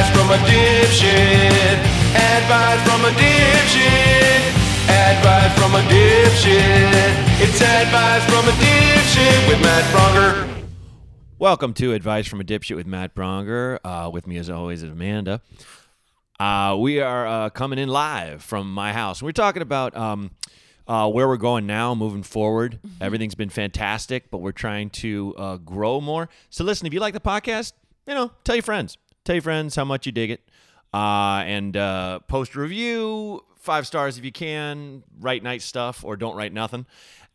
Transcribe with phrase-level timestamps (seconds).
[0.00, 1.78] Advice from a dipshit.
[2.16, 4.40] Advice from a dipshit.
[4.88, 7.42] Advice from a dipshit.
[7.42, 10.64] It's advice from a dipshit with Matt Braunger.
[11.38, 13.78] Welcome to Advice from a Dipshit with Matt Braunger.
[13.84, 15.42] Uh, with me, as always, is Amanda.
[16.38, 19.22] Uh, we are uh, coming in live from my house.
[19.22, 20.30] We're talking about um,
[20.88, 22.78] uh, where we're going now, moving forward.
[23.02, 26.30] Everything's been fantastic, but we're trying to uh, grow more.
[26.48, 27.74] So, listen, if you like the podcast,
[28.06, 28.96] you know, tell your friends.
[29.34, 30.40] Your friends how much you dig it,
[30.92, 35.04] uh, and uh, post a review, five stars if you can.
[35.20, 36.84] Write nice stuff or don't write nothing,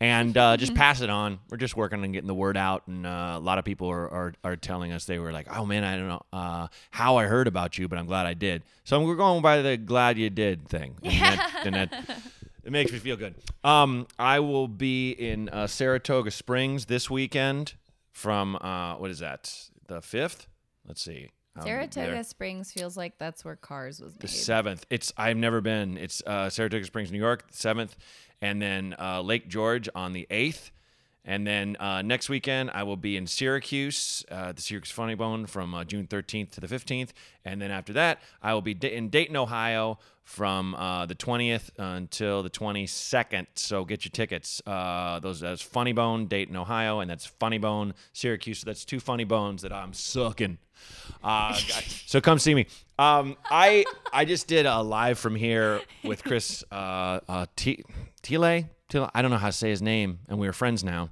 [0.02, 1.40] and uh, just pass it on.
[1.50, 4.10] We're just working on getting the word out, and uh, a lot of people are,
[4.10, 7.26] are are telling us they were like, "Oh man, I don't know uh, how I
[7.26, 10.30] heard about you, but I'm glad I did." So we're going by the "glad you
[10.30, 12.22] did" thing, and that, and that
[12.66, 13.36] it makes me feel good.
[13.64, 17.76] Um, I will be in uh, Saratoga Springs this weekend
[18.12, 19.70] from uh, what is that?
[19.88, 20.48] The fifth?
[20.86, 21.30] Let's see.
[21.58, 22.24] Um, Saratoga.
[22.24, 24.32] Springs feels like that's where Cars was The made.
[24.32, 24.86] seventh.
[24.90, 25.98] It's I've never been.
[25.98, 27.96] It's uh, Saratoga Springs, New York, seventh,
[28.42, 30.72] and then uh, Lake George on the eighth,
[31.26, 35.46] and then uh, next weekend I will be in Syracuse, uh, the Syracuse Funny Bone
[35.48, 39.10] from uh, June thirteenth to the fifteenth, and then after that I will be in
[39.10, 43.48] Dayton, Ohio from uh, the twentieth until the twenty second.
[43.56, 44.62] So get your tickets.
[44.66, 48.60] Uh, those that's Funny Bone, Dayton, Ohio, and that's Funny Bone, Syracuse.
[48.60, 50.60] So that's two Funny Bones that I'm sucking.
[51.24, 51.54] Uh,
[52.06, 52.68] so come see me.
[53.00, 57.84] Um, I I just did a live from here with Chris uh, T-
[58.22, 58.66] Tile.
[58.90, 59.10] Tile.
[59.14, 61.10] I don't know how to say his name, and we were friends now.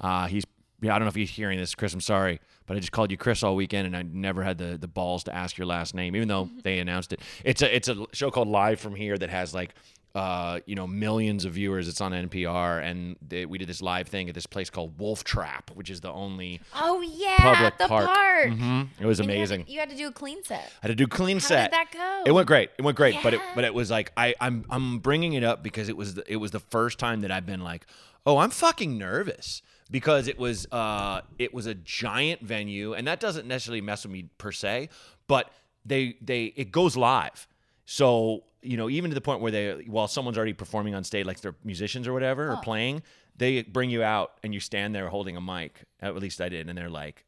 [0.00, 0.44] Uh, he's
[0.80, 0.94] yeah.
[0.94, 1.94] I don't know if he's hearing this, Chris.
[1.94, 4.76] I'm sorry, but I just called you Chris all weekend, and I never had the
[4.78, 7.20] the balls to ask your last name, even though they announced it.
[7.44, 9.74] It's a it's a show called Live from Here that has like
[10.16, 11.88] uh, you know, millions of viewers.
[11.88, 15.22] It's on NPR, and they, we did this live thing at this place called Wolf
[15.24, 18.06] Trap, which is the only Oh yeah, public the park.
[18.06, 18.46] park.
[18.48, 18.88] Mhm.
[18.98, 19.64] It was And you had to- amazing.
[19.68, 20.72] You had, to do a clean set.
[20.82, 21.70] I had to do clean How set.
[21.70, 22.22] did that go?
[22.26, 22.70] It went great.
[22.78, 25.62] It went great, but it but it was like I I'm I'm bringing it up
[25.62, 27.86] because it was the, it was the first time that I've been like,
[28.24, 29.60] oh, I'm fucking nervous
[29.90, 34.12] because it was uh it was a giant venue, and that doesn't necessarily mess with
[34.12, 34.88] me per se,
[35.28, 35.50] but
[35.84, 37.46] they they it goes live,
[37.86, 41.24] so you know even to the point where they while someone's already performing on stage,
[41.24, 43.02] like they're musicians or whatever or playing,
[43.36, 45.84] they bring you out and you stand there holding a mic.
[46.00, 47.24] At least I did, and they're like,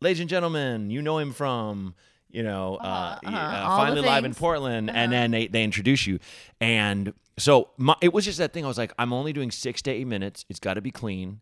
[0.00, 1.94] ladies and gentlemen, you know him from,
[2.28, 3.70] you know, uh, Uh-huh, uh, uh-huh.
[3.70, 4.36] All finally live in things.
[4.36, 4.40] Uh-huh.
[4.46, 6.18] Portland, and then they, they introduce you,
[6.60, 8.64] and so my, it was just that thing.
[8.64, 10.44] I was like, I'm only doing six to eight minutes.
[10.48, 11.40] It's got to be clean.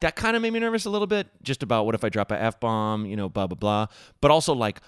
[0.00, 2.30] That kind of made me nervous a little bit, just about what if I drop
[2.30, 3.86] a f bomb, you know, blah blah blah.
[4.20, 4.80] But also like,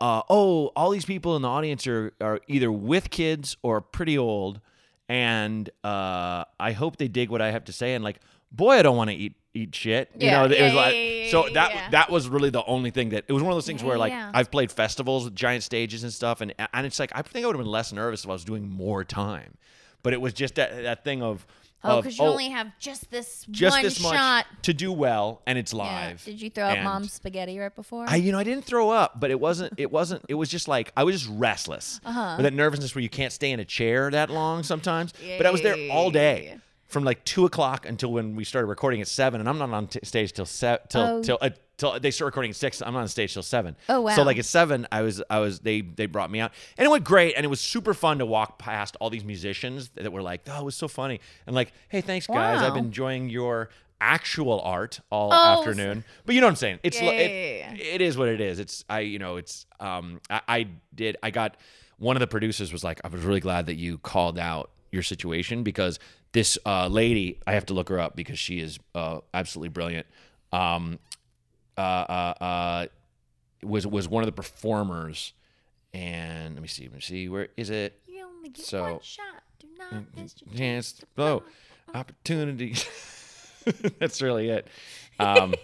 [0.00, 4.16] uh, oh, all these people in the audience are are either with kids or pretty
[4.16, 4.60] old,
[5.08, 7.94] and uh, I hope they dig what I have to say.
[7.94, 8.20] And like,
[8.52, 10.10] boy, I don't want to eat eat shit.
[10.16, 12.90] You Yeah, know, it yeah, was like yeah, so that that was really the only
[12.90, 14.12] thing that it was one of those things where like.
[14.32, 17.46] I've played festivals with giant stages and stuff, and and it's like I think I
[17.48, 19.54] would have been less nervous if I was doing more time,
[20.02, 21.46] but it was just that that thing of
[21.82, 24.46] Oh, because you only have just this just one this much shot.
[24.62, 25.78] to do well, and it's Yeah.
[25.78, 26.24] live.
[26.24, 28.04] Did you throw up mom's spaghetti right before?
[28.08, 30.68] I you know I didn't throw up, but it wasn't it wasn't it was just
[30.68, 32.00] like I was just restless.
[32.04, 32.34] Uh-huh.
[32.36, 35.14] With that nervousness where you can't stay in a chair that long sometimes.
[35.38, 36.58] But I was there all day.
[36.86, 39.86] From like two o'clock until when we started recording at seven, and I'm not on
[39.86, 41.22] t- stage till se- till Oh.
[41.22, 42.80] till uh, till they start recording at six.
[42.80, 43.74] I'm not on stage till seven.
[43.88, 44.14] Oh, wow.
[44.14, 46.88] So like at seven, I was I was they they brought me out, and it
[46.90, 50.22] went great, and it was super fun to walk past all these musicians that were
[50.22, 53.70] like, oh, it was so funny, and like, hey, thanks guys, I've been enjoying your
[54.02, 56.04] actual art all Oh, afternoon.
[56.24, 56.78] But you know what I'm saying?
[56.82, 57.94] It's yeah, it- yeah, yeah.
[57.94, 58.58] it is what it is.
[58.58, 61.56] It's I you know it's um I, I did I got
[61.98, 65.02] one of the producers was like I was really glad that you called out your
[65.02, 65.98] situation because
[66.32, 70.06] this uh, lady I have to look her up because she is uh, absolutely brilliant.
[70.52, 70.98] Um,
[71.80, 72.86] uh, uh, uh,
[73.62, 75.32] was was one of the performers,
[75.94, 78.00] and let me see, let me see where is it?
[78.06, 79.24] you only get So- one shot.
[79.58, 81.42] Do not miss your Chance to blow
[81.94, 82.74] opportunity.
[83.98, 84.66] That's really it.
[85.18, 85.54] Um,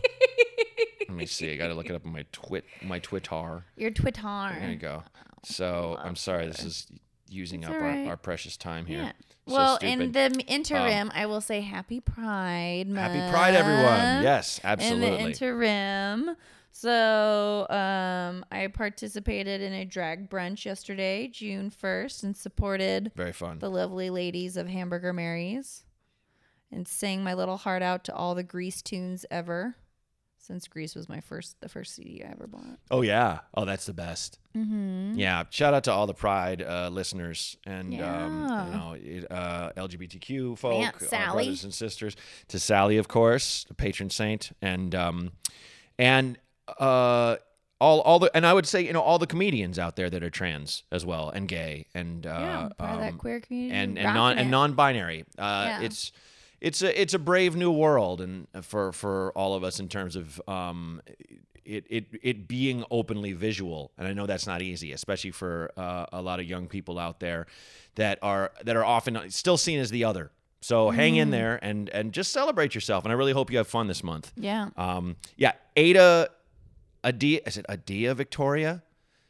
[1.08, 1.52] let me see.
[1.52, 3.64] I got to look it up on my twit my Twitter.
[3.76, 4.22] Your Twitter.
[4.58, 5.02] There you go.
[5.44, 6.86] So I'm sorry, this is
[7.28, 9.02] using It's up all our, our precious time here.
[9.02, 9.12] Yeah.
[9.48, 9.78] So well.
[9.80, 13.12] Um, in the interim, I will say Happy Pride Month.
[13.12, 14.22] Happy Pride, everyone!
[14.22, 15.06] Yes, absolutely.
[15.06, 16.36] In the interim.
[16.72, 23.60] So, um, I participated in a drag brunch yesterday, June 1st, and supported Very fun.
[23.60, 25.84] the lovely ladies of Hamburger Mary's
[26.70, 29.76] and sang my little heart out to all the Grease tunes ever.
[30.46, 32.78] Since Grease was my first, the first CD I ever bought.
[32.90, 33.40] Oh yeah.
[33.54, 34.38] Oh, that's the best.
[34.56, 35.14] Mm-hmm.
[35.18, 35.42] Yeah.
[35.50, 40.84] Shout out to all the Pride uh, listeners and um, you know uh, LGBTQ folk,
[41.12, 42.14] our brothers and sisters.
[42.48, 45.32] To Sally, of course, the patron saint, and um,
[45.98, 46.38] and
[46.78, 47.36] uh,
[47.80, 50.22] all all the and I would say you know all the comedians out there that
[50.22, 53.74] are trans as well and gay and uh, Yeah, part of that um, queer community.
[53.76, 54.40] and and rocking non it.
[54.42, 55.24] and non-binary.
[55.38, 55.80] Uh, Yeah.
[55.82, 56.12] It's
[56.60, 60.16] it's a it's a brave new world and for for all of us in terms
[60.16, 61.00] of um
[61.64, 66.06] it it it being openly visual and I know that's not easy especially for uh,
[66.12, 67.46] a lot of young people out there
[67.96, 70.30] that are that are often still seen as the other.
[70.62, 71.18] So hang Mm.
[71.18, 74.02] in there and and just celebrate yourself and I really hope you have fun this
[74.02, 74.32] month.
[74.36, 74.70] Yeah.
[74.76, 76.30] Um, yeah, Ada,
[77.04, 78.82] Adia, is it Adia Victoria?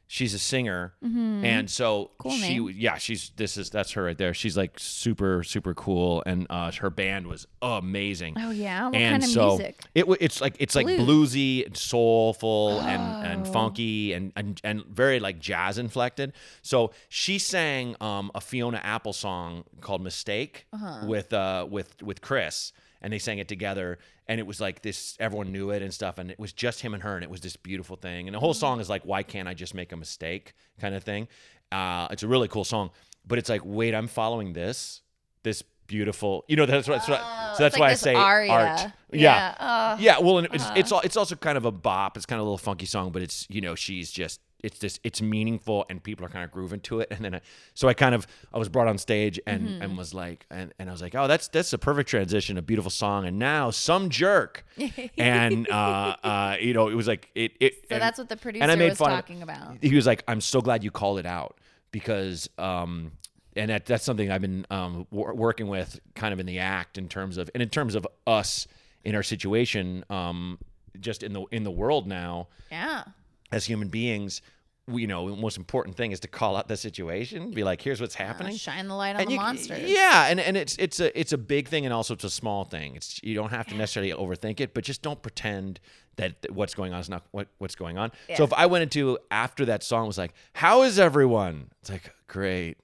[0.09, 2.13] She's a singer, and so Mm-hmm.
[2.19, 2.75] Cool she, name.
[2.77, 4.33] yeah, she's this is that's her right there.
[4.35, 8.35] She's like super super cool, and uh, her band was amazing.
[8.39, 8.87] Oh yeah.
[8.87, 9.81] What and kind of so music?
[9.97, 11.01] it it's like it's like Blues.
[11.35, 13.53] bluesy, and soulful, and and Oh.
[13.53, 16.33] funky, and, and and very like jazz inflected.
[16.63, 21.07] So she sang um, a Fiona Apple song called "Mistake" Uh-huh.
[21.07, 22.73] with uh with with Chris,
[23.07, 24.01] and they sang it together.
[24.27, 26.19] And it was like this, everyone knew it and stuff.
[26.19, 28.27] And it was just him and her, and it was this beautiful thing.
[28.27, 31.05] And the whole song is like, why can't I just make a mistake kind of
[31.05, 31.29] thing.
[31.71, 32.91] Uh, it's a really cool song,
[33.25, 35.03] but it's like, wait, I'm following this,
[35.45, 37.95] this beautiful, you know, that's what, that's what Oh, so that's it's like why I
[37.95, 38.51] say aria.
[38.51, 38.81] art.
[38.81, 39.55] Yeah, Yeah.
[39.61, 40.19] uh, yeah.
[40.19, 42.17] Well, and it's, it's, al- it's also kind of a bop.
[42.17, 45.01] It's kind of a little funky song, but it's, you know, she's just, it's just,
[45.05, 47.09] it's meaningful and people are kind of grooving to it.
[47.11, 47.41] And then, I,
[47.75, 49.83] so I kind of, I was brought on stage and, Mm-hmm.
[49.83, 52.63] and was like, and, and I was like, oh, that's, that's a perfect transition, a
[52.63, 53.25] beautiful song.
[53.27, 54.65] And now some jerk.
[55.17, 58.37] and, uh, uh, you know, it was like, it, it, So and- that's what the
[58.37, 59.79] producer and I made was fun talking about.
[59.81, 61.59] he was like, "I'm so glad you called it out
[61.93, 63.13] because, um,
[63.55, 66.99] and that that's something I've been um, wor- working with, kind of in the act,
[66.99, 68.67] in terms of, and in terms of us
[69.05, 70.59] in our situation, um,
[71.01, 73.05] just in the in the world now Yeah.
[73.53, 74.43] as human beings."
[74.89, 77.51] You know, the most important thing is to call out the situation.
[77.51, 79.91] Be like, "Here's what's happening." Shine the light on And the you- monsters.
[79.91, 82.65] Yeah, and, and it's it's a it's a big thing and also it's a small
[82.65, 82.95] thing.
[82.95, 85.81] It's you don't have to necessarily overthink it, but just don't pretend
[86.17, 88.13] that th- what's going on is not what, what's going on.
[88.37, 92.13] So if I went into after that song was like, "How is everyone?" It's like,
[92.29, 92.77] "Great."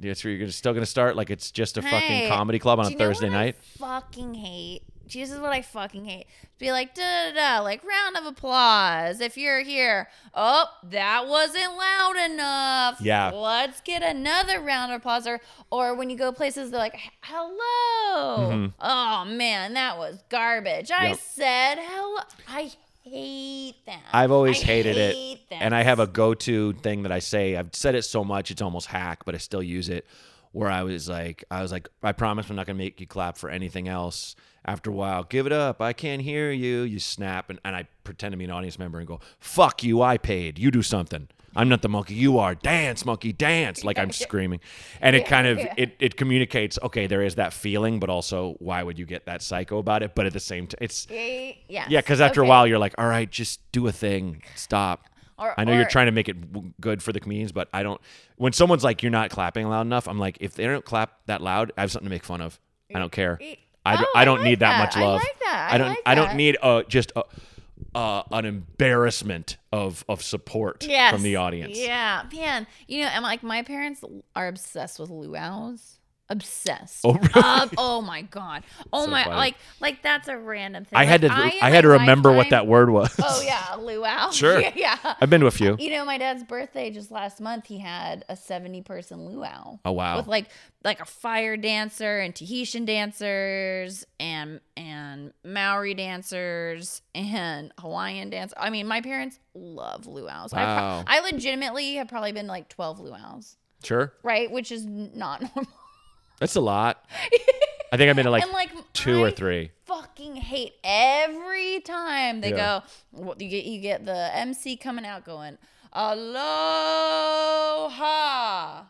[0.00, 2.96] Yes, you're gonna, still gonna start like it's just a fucking comedy club on a
[2.96, 3.56] Thursday night.
[3.74, 4.82] I fucking hate.
[5.12, 6.26] This is what I fucking hate.
[6.58, 10.08] Be like da da da, like round of applause if you're here.
[10.34, 13.00] Oh, that wasn't loud enough.
[13.00, 13.30] Yeah.
[13.30, 15.26] Let's get another round of applause.
[15.26, 15.40] Or,
[15.70, 18.70] or when you go places, they're like, hello.
[18.80, 20.90] Oh man, that was garbage.
[20.90, 21.14] I Mm-hmm.
[21.20, 22.20] Said hello.
[22.48, 22.70] I
[23.02, 24.02] hate that.
[24.12, 25.14] I've always I hated it.
[25.14, 25.62] hate that.
[25.62, 27.56] And I have a go to thing that I say.
[27.56, 30.06] I've said it so much it's almost hack, but I still use it.
[30.52, 33.36] Where I was like, I was like, I promise I'm not gonna make you clap
[33.38, 34.34] for anything else.
[34.64, 35.80] After a while, give it up.
[35.80, 36.82] I can't hear you.
[36.82, 40.02] You snap, and, and I pretend to be an audience member and go, "Fuck you!
[40.02, 40.58] I paid.
[40.58, 41.28] You do something.
[41.56, 42.14] I'm not the monkey.
[42.14, 42.54] You are.
[42.54, 44.60] Dance, monkey, dance!" Like I'm screaming,
[45.00, 46.78] and it kind of it it communicates.
[46.82, 50.14] Okay, there is that feeling, but also why would you get that psycho about it?
[50.14, 51.56] But at the same time, it's yes.
[51.68, 54.42] yeah, because after a while, you're like, all right, just do a thing.
[54.54, 55.08] Stop.
[55.38, 57.82] Or- I know you're trying to make it w- good for the comedians, but I
[57.82, 58.00] don't.
[58.36, 61.40] When someone's like, you're not clapping loud enough, I'm like, if they don't clap that
[61.40, 62.58] loud, I have something to make fun of.
[62.90, 63.38] I mm, don't care.
[63.96, 64.78] I, Oh, I I don't like need that, that.
[64.78, 65.20] much I love.
[65.22, 65.68] like that.
[65.72, 65.88] I don't.
[65.88, 67.24] like I don't need uh, just a,
[67.94, 71.12] uh, an embarrassment of of support Yes.
[71.12, 71.78] from the audience.
[71.78, 72.66] Yeah, man.
[72.86, 74.02] You know, and like my parents
[74.36, 75.97] are obsessed with luau's.
[76.30, 77.00] Obsessed.
[77.04, 77.30] Oh, really?
[77.34, 78.62] Uh, oh my god.
[78.92, 79.36] Oh So my funny.
[79.36, 80.98] like like that's a random thing.
[80.98, 81.28] I had to.
[81.28, 83.14] Like, I, had to my remember what that word was.
[83.22, 84.30] Oh yeah, luau.
[84.32, 84.60] Sure.
[84.60, 85.14] yeah, yeah.
[85.20, 85.76] I've been to a few.
[85.78, 87.66] You know, my dad's birthday just last month.
[87.66, 89.78] He had a seventy-person luau.
[89.84, 90.18] Oh, wow.
[90.18, 90.48] With like
[90.84, 98.52] like a fire dancer and Tahitian dancers and and Maori dancers and Hawaiian dance.
[98.56, 100.52] I mean, my parents love luau's.
[100.52, 101.02] I, Wow.
[101.06, 104.50] pro- I legitimately have probably been like twelve luau's, Sure, right?
[104.50, 105.72] Which is not normal.
[106.38, 107.04] That's a lot.
[107.92, 109.70] I think I've been to like, and like two or three.
[109.86, 112.82] Fucking hate every time they Yeah.
[113.14, 113.34] go.
[113.38, 115.56] You get you get the MC coming out going
[117.88, 118.84] aloha.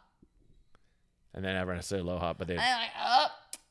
[1.34, 2.54] And then everyone said aloha, but they.
[2.54, 3.26] And I'm like, oh,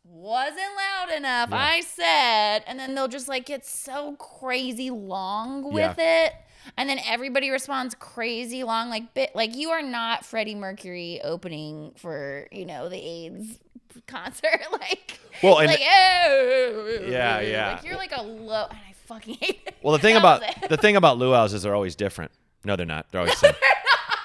[0.06, 1.50] wasn't loud enough.
[1.52, 1.58] Yeah.
[1.58, 2.60] I said.
[2.68, 6.34] And then they'll just like get so crazy long with it.
[6.78, 11.94] And then everybody responds crazy long, like bit like you are not Freddie Mercury opening
[11.98, 13.60] for, you know, the AIDS
[14.08, 14.62] concert.
[14.72, 17.74] like Well, like, oh, Yeah, yeah.
[17.74, 19.76] Like you're like a low and I fucking hate it.
[19.82, 22.32] Well, the thing about the thing about luau's is they're always different.
[22.64, 23.06] No, they're not.
[23.12, 23.56] They're always the same.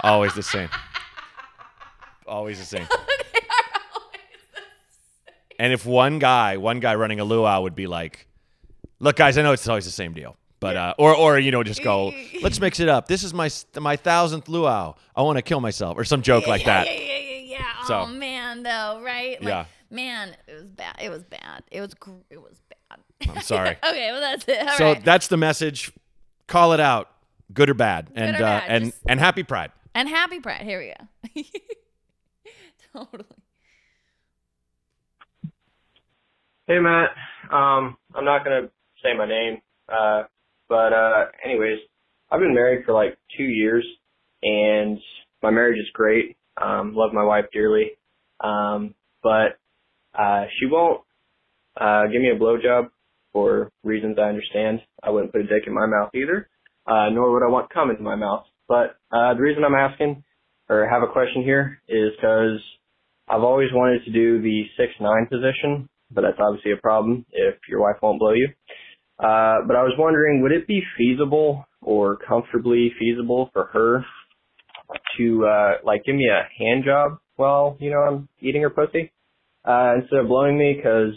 [0.01, 0.69] always the same.
[2.25, 2.87] Always the same.
[5.59, 8.27] And if one guy, one guy running a luau would be like,
[9.01, 11.63] "Look, guys, I know it's always the same deal, but uh, or or you know
[11.63, 12.13] just go,
[12.43, 13.07] let's mix it up.
[13.07, 14.95] This is my my thousandth luau.
[15.15, 16.87] I want to kill myself or some joke like yeah, that.
[16.87, 17.85] Yeah, yeah, yeah, yeah.
[17.87, 18.32] So- oh man,
[18.63, 19.41] though, right?
[19.41, 19.65] Like, Yeah.
[19.91, 20.97] Man, it was bad.
[21.03, 21.65] It was bad.
[21.71, 21.93] It was.
[21.95, 23.29] Gr- it was bad.
[23.37, 23.71] I'm sorry.
[23.85, 24.67] okay, well that's it.
[24.67, 25.05] All so right.
[25.05, 25.93] that's the message.
[26.47, 27.09] Call it out.
[27.53, 29.71] good or bad, and or uh, and just- and happy Pride.
[29.95, 30.63] And happy Pride.
[30.63, 30.95] Here we
[31.35, 31.43] go.
[33.05, 33.25] totally.
[36.67, 37.11] Hey Matt,
[37.51, 38.69] um, I'm not gonna
[39.03, 40.23] say my name, uh,
[40.69, 41.79] but uh, anyways,
[42.31, 43.85] I've been married for like two years,
[44.43, 44.99] and
[45.43, 46.37] my marriage is great.
[46.61, 47.93] Um, love my wife dearly,
[48.43, 49.59] um, but
[50.19, 51.03] uh, she won't
[51.81, 52.91] uh, give me a blowjob
[53.33, 54.81] for reasons I understand.
[55.03, 56.49] I wouldn't put a dick in my mouth either,
[56.87, 58.45] uh, nor would I want cum into my mouth.
[58.69, 60.23] But uh, the reason I'm asking
[60.69, 62.61] or have a question here is because
[63.29, 67.55] I've always wanted to do the six nine position, but that's obviously a problem if
[67.69, 68.49] your wife won't blow you.
[69.19, 74.05] Uh, but I was wondering, would it be feasible or comfortably feasible for her
[75.17, 79.13] to uh, like give me a hand job while you know I'm eating her pussy
[79.65, 80.75] uh, instead of blowing me?
[80.77, 81.15] Because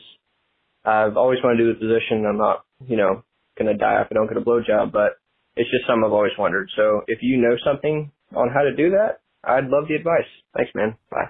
[0.84, 2.26] I've always wanted to do the position.
[2.26, 3.24] I'm not, you know,
[3.58, 5.18] gonna die if I don't get a blowjob, but
[5.56, 6.70] it's just something I've always wondered.
[6.76, 10.28] So if you know something on how to do that, I'd love the advice.
[10.56, 10.96] Thanks, man.
[11.10, 11.30] Bye.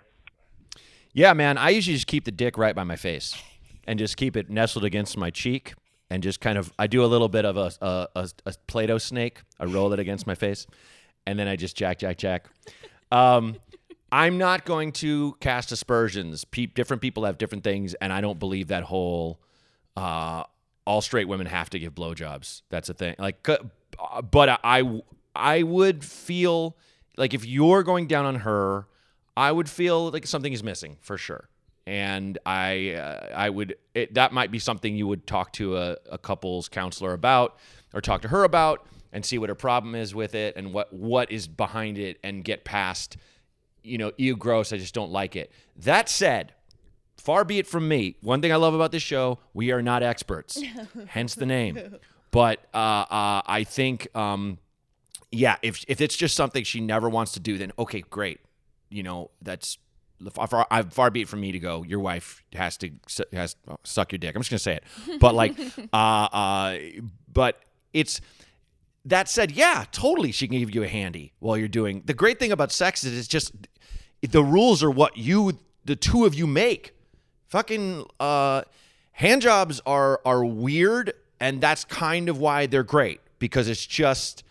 [1.14, 1.58] Yeah, man.
[1.58, 3.36] I usually just keep the dick right by my face,
[3.88, 5.74] and just keep it nestled against my cheek,
[6.10, 8.98] and just kind of I do a little bit of a a, a, a Play-Doh
[8.98, 9.42] snake.
[9.60, 10.68] I roll it against my face,
[11.26, 12.48] and then I just jack, jack, jack.
[13.12, 13.58] Um,
[14.16, 16.46] I'm not going to cast aspersions.
[16.46, 19.42] Pe- different people have different things, and I don't believe that whole
[19.98, 20.44] uh,
[20.86, 22.62] all straight women have to give blowjobs.
[22.70, 23.16] That's a thing.
[23.20, 23.58] Like, uh,
[24.22, 25.02] but I
[25.36, 26.78] I would feel
[27.18, 28.88] like if you're going down on her,
[29.36, 31.50] I would feel like something is missing for sure.
[31.86, 35.98] And I uh, I would it, that might be something you would talk to a,
[36.10, 37.58] a couples counselor about
[37.94, 40.94] or talk to her about and see what her problem is with it and what
[40.94, 43.18] what is behind it and get past
[43.86, 45.52] you know ew gross I just don't like it.
[45.78, 46.54] That said,
[47.18, 48.18] far be it from me.
[48.22, 50.62] One thing I love about this show, we are not experts,
[51.08, 51.98] hence the name.
[52.32, 54.58] But uh, uh, I think, um,
[55.32, 58.40] yeah, if if it's just something she never wants to do, then okay, great.
[58.90, 59.78] You know, that's
[60.32, 61.84] far, far, I- far be it from me to go.
[61.84, 62.92] Your wife has to
[63.34, 64.36] has suck your dick.
[64.36, 65.58] I'm just gonna say it, but like,
[65.94, 66.78] uh, uh,
[67.32, 67.62] but
[67.94, 68.20] it's
[69.06, 70.32] that said, yeah, totally.
[70.32, 72.02] She can give you a handy while you're doing.
[72.06, 73.54] The great thing about sex is it's just
[74.26, 76.94] the rules are what you, the two of you make.
[77.48, 78.64] Fucking uh,
[79.14, 84.44] hand jobs are are weird, and that's kind of why they're great because it's just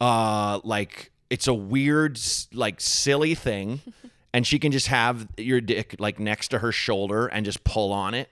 [0.00, 2.18] uh like it's a weird
[2.52, 3.80] like silly thing,
[4.32, 7.92] and she can just have your dick like next to her shoulder and just pull
[7.92, 8.28] on it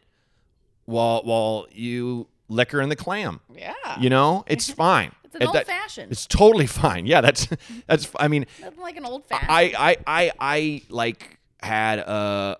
[0.86, 3.40] while while you lick her in the clam.
[3.54, 3.74] Yeah.
[4.00, 5.12] You know, it's fine.
[5.28, 6.10] It's an old that- fashioned.
[6.12, 7.06] It's totally fine.
[7.06, 7.48] Yeah, that's
[7.86, 8.10] that's.
[8.18, 9.50] I mean, Nothing like an old fashioned.
[9.50, 12.58] I I I I like had a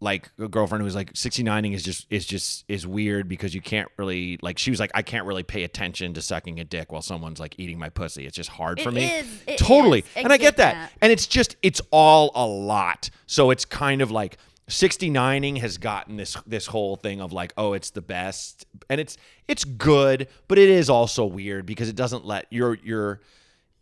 [0.00, 3.60] like a girlfriend who was like 69ing is just is just is weird because you
[3.60, 6.90] can't really like she was like I can't really pay attention to sucking a dick
[6.90, 8.26] while someone's like eating my pussy.
[8.26, 9.04] It's just hard for It me.
[9.04, 9.42] is.
[9.46, 10.00] It totally.
[10.00, 10.04] is.
[10.16, 10.74] I And I get get that.
[10.74, 10.92] that.
[11.00, 13.10] And it's just it's all a lot.
[13.26, 14.38] So it's kind of like
[14.68, 18.66] 69ing has gotten this this whole thing of like oh it's the best.
[18.88, 19.16] And it's
[19.48, 23.20] it's good but it is also weird because it doesn't let you're you're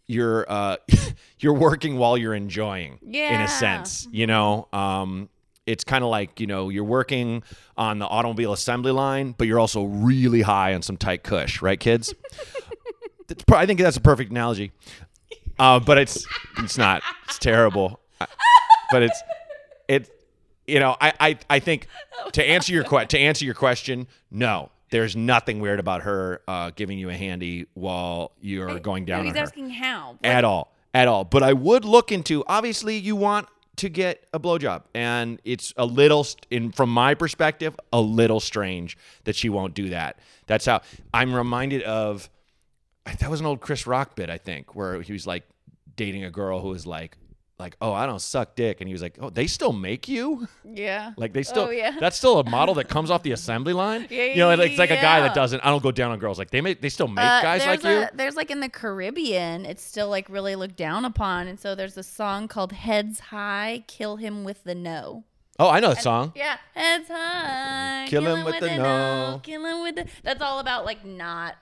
[0.06, 0.76] you're uh
[1.38, 3.34] you're working while you're enjoying yeah.
[3.34, 4.68] in a sense you know?
[4.72, 5.28] Um
[5.66, 7.42] it's kind of like you know you're working
[7.76, 11.78] on the automobile assembly line but you're also really high on some tight kush right
[11.78, 12.14] kids?
[13.52, 14.72] I think that's a perfect analogy.
[15.58, 16.26] Uh, but it's
[16.58, 17.02] it's not.
[17.28, 18.00] It's terrible.
[18.90, 19.22] But it's
[19.88, 20.10] it
[20.70, 21.86] you know I, I i think
[22.32, 24.70] to answer your que- to answer your question no.
[24.92, 29.30] There's nothing weird about her uh, giving you a handy while you're going down No,
[29.30, 30.18] he's asking how.
[30.24, 30.74] at all.
[30.92, 31.22] At all.
[31.24, 33.46] But i would look into obviously you want
[33.76, 38.98] to get a blowjob and it's a little in from my perspective a little strange
[39.24, 40.18] that she won't do that.
[40.48, 40.80] That's how
[41.14, 42.28] i'm reminded of
[43.20, 45.44] that was an old chris rock bit i think where he was like
[45.96, 47.16] dating a girl who was like
[47.60, 50.48] like oh i don't suck dick and he was like oh they still make you
[50.64, 51.12] Yeah.
[51.16, 51.96] like they still Oh, yeah.
[52.00, 54.90] that's still a model that comes off the assembly line Yeah, you know it's like
[54.90, 55.20] a guy yeah.
[55.28, 57.42] that doesn't i don't go down on girls like they make they still make Uh,
[57.42, 60.76] guys there's like you a, There's like in the Caribbean, it's still like really looked
[60.76, 65.24] down upon, and so there's a song called "Heads High, Kill Him with the No."
[65.58, 69.40] oh i know that song Yeah, heads high, Kill him with the no.
[69.42, 70.06] kill him with the.
[70.22, 71.56] That's all about like not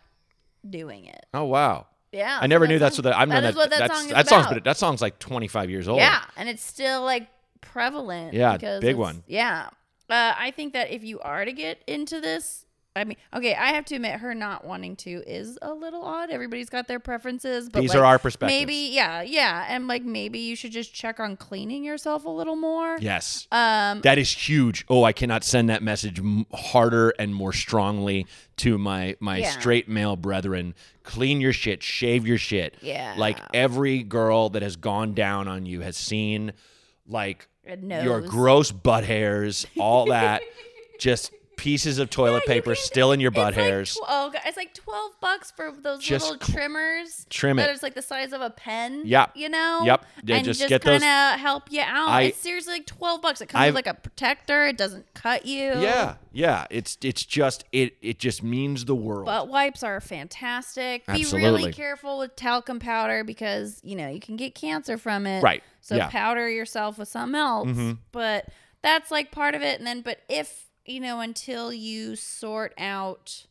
[0.69, 1.27] doing it.
[1.35, 3.19] oh wow Yeah, I never knew that's that's what that.
[3.19, 4.55] I've that known is what that that's, song that song's about.
[4.55, 5.99] been, that song's like 25 years old.
[5.99, 7.29] Yeah, and it's still like
[7.61, 8.35] prevalent.
[8.35, 9.23] Yeah, because big one.
[9.27, 9.69] Yeah,
[10.09, 12.65] uh, I think that if you are to get into this
[12.97, 16.31] I mean, okay, I have to admit, her not wanting to is a little odd.
[16.31, 18.59] Everybody's got their preferences, but These like, are our perspectives.
[18.61, 22.57] Maybe, yeah, yeah, and like maybe you should just check on cleaning yourself a little
[22.57, 22.99] more.
[23.01, 23.47] Yes.
[23.53, 24.85] Um, That is huge.
[24.89, 26.21] Oh, I cannot send that message
[26.53, 28.27] harder and more strongly
[28.57, 29.51] to my my Yeah.
[29.51, 30.75] straight male brethren.
[31.05, 32.75] Clean your shit, shave your shit.
[32.81, 33.15] Yeah.
[33.17, 36.53] Like every girl that has gone down on you has seen
[37.07, 37.47] like
[37.81, 40.43] your gross butt hairs, all that
[40.99, 43.95] just pieces of toilet Yeah, paper can- still in your butt like hairs.
[43.97, 47.27] tw- oh, God, it's like twelve bucks for those Just little trimmers.
[47.29, 47.75] trim That it.
[47.75, 49.03] is like the size of a pen.
[49.05, 49.33] Yep.
[49.37, 49.81] You know.
[49.85, 50.05] Yep.
[50.25, 52.09] Yeah, and just just, get those- kind of help you out.
[52.09, 53.41] I- it's seriously like twelve bucks.
[53.43, 54.67] It comes I've- with like a protector.
[54.67, 55.59] It doesn't cut you.
[55.81, 56.67] yeah, yeah.
[56.71, 59.27] It's it's just it it just means the world.
[59.27, 61.03] Butt wipes are fantastic.
[61.09, 61.39] Absolutely.
[61.41, 65.43] Be really careful with talcum powder because you know you can get cancer from it.
[65.43, 65.63] Right.
[65.81, 66.03] So Yeah.
[66.05, 66.11] Mm-hmm.
[66.17, 67.97] powder yourself with something else.
[68.13, 68.47] But
[68.83, 69.79] that's like part of it.
[69.79, 73.47] And then, but if you know, until you sort out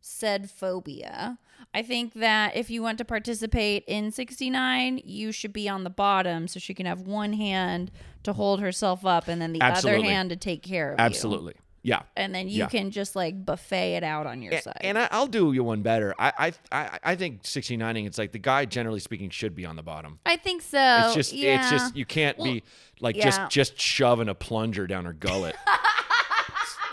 [0.00, 1.38] said phobia,
[1.74, 5.90] I think that if you want to participate in 69, you should be on the
[5.90, 7.90] bottom so she can have one hand
[8.22, 10.00] to hold herself up and then the Absolutely.
[10.04, 11.04] other hand to take care of you.
[11.04, 11.54] Absolutely.
[11.82, 12.02] Yeah.
[12.16, 12.68] And then you Yeah.
[12.68, 14.78] can just like buffet it out on your A- side.
[14.80, 16.14] And I, I'll do you one better.
[16.18, 18.06] I I I, think 69ing.
[18.06, 20.18] It's like the guy, generally speaking, should be on the bottom.
[20.26, 21.02] I think so.
[21.04, 21.60] It's just yeah.
[21.60, 22.62] it's just you can't be
[23.00, 23.24] like yeah.
[23.24, 25.56] just just shoving a plunger down her gullet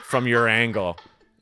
[0.08, 0.98] from your angle.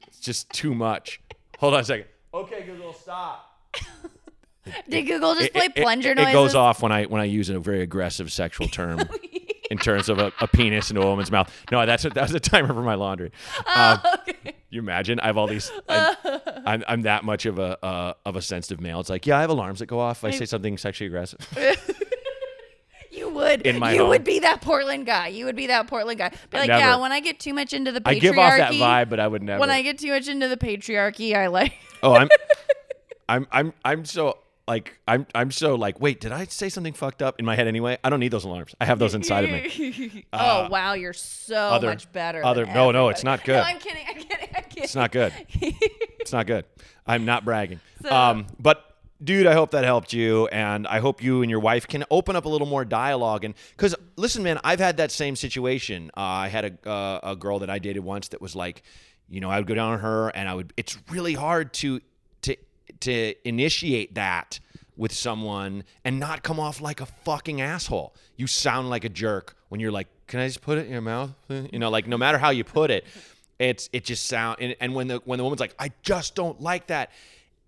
[0.08, 1.22] It's just too much.
[1.60, 2.06] Hold on a second.
[2.34, 3.60] Okay, Google, stop.
[4.90, 6.34] Did Google just It- play it- it- plunger it, noises?
[6.34, 9.00] goes off when I when I use a very aggressive sexual term
[9.72, 11.52] in terms of a, a penis in a woman's mouth.
[11.72, 13.32] No, that's a, that's a timer for my laundry.
[13.76, 14.00] Um,
[14.70, 15.72] You imagine I have all these.
[15.88, 16.16] I'm,
[16.66, 19.00] I'm, I'm that much of a uh, of a sensitive male.
[19.02, 20.24] It's like yeah, I have alarms that go off.
[20.24, 21.40] if I say something sexually aggressive.
[23.34, 23.62] You would.
[23.64, 24.10] In my you home.
[24.10, 25.28] would be that Portland guy.
[25.28, 26.30] You would be that Portland guy.
[26.52, 26.80] Be like, Never.
[26.80, 28.16] yeah, when I get too much into the patriarchy.
[28.16, 29.60] I give off that vibe, but I would never.
[29.60, 31.74] When I get too much into the patriarchy, I like.
[32.04, 32.30] Oh, I'm,
[33.30, 34.38] I'm, I'm, I'm so
[34.68, 37.68] like, I'm, I'm so like, wait, did I say something fucked up in my head
[37.68, 37.98] anyway?
[38.04, 38.76] I don't need those alarms.
[38.80, 40.26] I have those inside of me.
[40.34, 42.46] oh wow, you're so Uh, other- much better.
[42.46, 43.54] other- than no, no, it's not good.
[43.58, 44.06] No, I'm kidding.
[44.08, 44.50] I'm kidding.
[44.56, 44.84] I'm kidding.
[44.84, 45.34] It's not good.
[46.20, 46.66] It's not good.
[47.08, 47.80] I'm not bragging.
[48.04, 48.93] So- um, but
[49.24, 52.36] dude, I hope that helped you, and I hope you and your wife can open
[52.36, 53.44] up a little more dialogue.
[53.44, 56.12] And because listen, man, I've had that same situation.
[56.16, 58.84] Uh, I had a uh, a girl that I dated once that was like,
[59.30, 60.74] you know, I would go down on her, and I would.
[60.78, 62.02] It's really hard to
[62.44, 62.56] to
[63.02, 64.60] to initiate that
[64.96, 68.14] with someone and not come off like a fucking asshole.
[68.36, 71.02] You sound like a jerk when you're like, "Can I just put it in your
[71.02, 73.06] mouth?" You know, like no matter how you put it,
[73.60, 74.58] it's it just sound.
[74.60, 77.12] And, and when the when the woman's like, "I just don't like that,"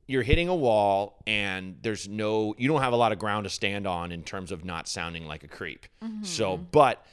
[0.08, 3.50] you're hitting a wall, and there's no, you don't have a lot of ground to
[3.50, 5.88] stand on in terms of not sounding like a creep.
[6.04, 6.24] Mm-hmm.
[6.24, 7.06] So, but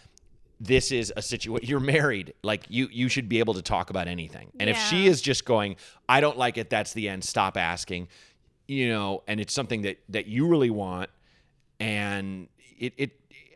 [0.60, 2.34] this is a situation you're married.
[2.42, 4.52] Like you you should be able to talk about anything.
[4.60, 5.76] And if she is just going
[6.08, 8.08] i don't like it that's the end stop asking
[8.68, 11.10] you know and it's something that that you really want
[11.80, 13.10] and it it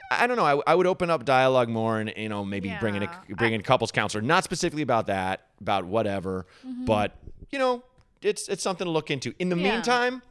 [0.08, 0.44] I don't know.
[0.44, 3.54] I, I would open up dialogue more, and you know, maybe bring in a bring
[3.54, 6.84] in a couples counselor, not specifically about that, about whatever, mm-hmm.
[6.84, 7.16] but
[7.50, 7.82] you know,
[8.22, 9.34] it's it's something to look into.
[9.38, 9.56] In the.
[9.56, 9.72] Yeah.
[9.72, 10.22] meantime,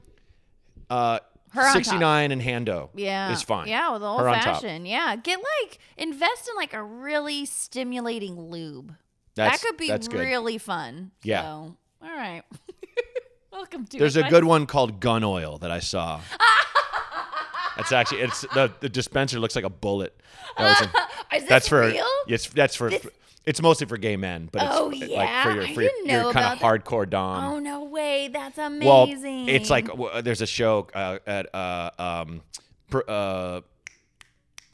[0.90, 1.20] uh,
[1.52, 1.74] Her on top.
[1.76, 3.32] sixty nine and Hando, Yeah.
[3.32, 3.68] is fine.
[3.68, 4.62] Yeah, with the old Her on top.
[4.62, 4.88] fashioned.
[4.88, 5.16] Yeah.
[5.16, 8.96] Get like invest in like a really stimulating lube.
[9.36, 10.20] That's, that could be that's good.
[10.20, 11.12] really fun.
[11.24, 11.42] Yeah.
[11.42, 11.48] So,
[12.02, 12.44] all right.
[13.52, 16.20] Welcome to There's a good one called Gun Oil that I saw.
[17.78, 20.18] That's actually it's the the dispenser looks like a bullet.
[20.58, 20.90] That was
[21.34, 22.06] Is this that's for real?
[22.28, 22.90] yes that's for
[23.46, 26.54] it's mostly for gay men, but it's Oh, like for your for your, your kind
[26.54, 27.44] of hardcore dom.
[27.54, 28.30] Oh no way!
[28.32, 28.88] That's amazing.
[28.88, 29.08] well,
[29.56, 32.42] it's like w- there's a show uh, at uh, um,
[32.90, 33.62] pr- uh,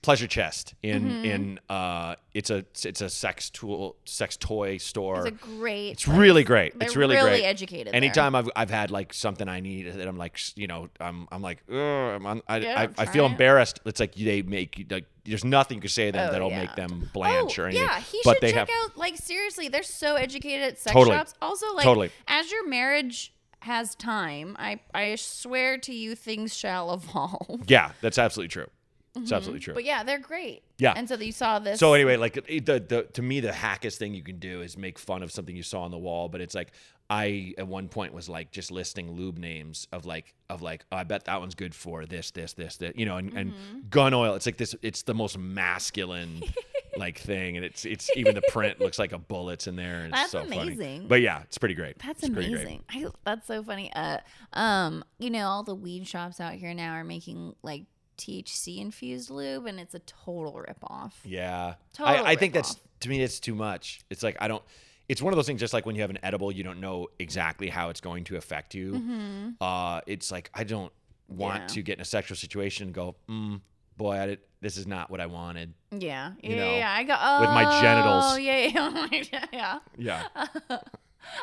[0.01, 1.25] Pleasure Chest in Mm-hmm.
[1.25, 5.27] in uh, it's a it's a sex tool sex toy store.
[5.27, 5.91] it's a great.
[5.91, 6.77] It's really great.
[6.79, 7.43] They're it's really, really great.
[7.43, 7.95] educated there.
[7.95, 11.43] Anytime I've, I've had like something I need that I'm like, you know, I'm I'm
[11.43, 13.31] like, I'm, on- I, Yeah, I, I feel it.
[13.33, 13.79] embarrassed.
[13.85, 16.61] It's like they make like, there's nothing you can say to them Oh, that'll yeah.
[16.61, 17.85] make them blanch oh, or anything.
[17.85, 18.97] Yeah, he but should they check have out.
[18.97, 21.15] Like seriously, they're so educated at sex Totally.
[21.15, 21.35] shops.
[21.43, 22.09] Also, like Totally.
[22.27, 27.65] as your marriage has time, I I swear to you, things shall evolve.
[27.67, 28.67] yeah, that's absolutely true.
[29.15, 29.71] It's absolutely true.
[29.73, 29.77] Mm-hmm.
[29.77, 30.63] But yeah, they're great.
[30.77, 30.93] Yeah.
[30.95, 31.79] And so you saw this.
[31.79, 34.97] So anyway, like the, the to me the hackest thing you can do is make
[34.97, 36.29] fun of something you saw on the wall.
[36.29, 36.71] But it's like
[37.09, 40.95] I at one point was like just listing lube names of like of like oh,
[40.97, 43.79] I bet that one's good for this this this this you know and, and Mm-hmm.
[43.89, 44.35] gun oil.
[44.35, 44.75] It's like this.
[44.81, 46.41] It's the most masculine
[46.97, 50.13] like thing, and it's it's even the print looks like a bullet's in there, and
[50.13, 50.57] it's That's so funny.
[50.73, 51.07] amazing.
[51.09, 51.99] But yeah, it's pretty great.
[51.99, 52.61] That's It's pretty great.
[52.65, 52.83] amazing.
[52.89, 53.91] I, that's so funny.
[53.93, 54.19] Uh,
[54.53, 57.83] um, you know, all the weed shops out here now are making like
[58.17, 61.13] THC infused lube, and it's a total ripoff.
[61.23, 64.01] Yeah, Total I, I think that's to me it's too much.
[64.09, 64.63] It's like I don't.
[65.09, 65.59] it's one of those things.
[65.59, 68.37] Just like when you have an edible, you don't know exactly how it's going to
[68.37, 69.53] affect you.
[69.59, 70.91] Uh, it's like I don't
[71.27, 71.67] want Yeah.
[71.67, 73.61] to get in a sexual situation and go, mm,
[73.97, 75.73] boy, I did, this is not what I wanted.
[75.91, 76.91] Yeah, yeah, know, yeah.
[76.93, 77.15] I go.
[77.19, 78.39] Oh, with my genitals.
[78.39, 79.79] Yeah, yeah, yeah.
[79.97, 80.23] Yeah.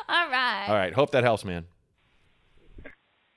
[0.07, 0.65] All right.
[0.67, 0.93] All right.
[0.93, 1.65] Hope that helps, man.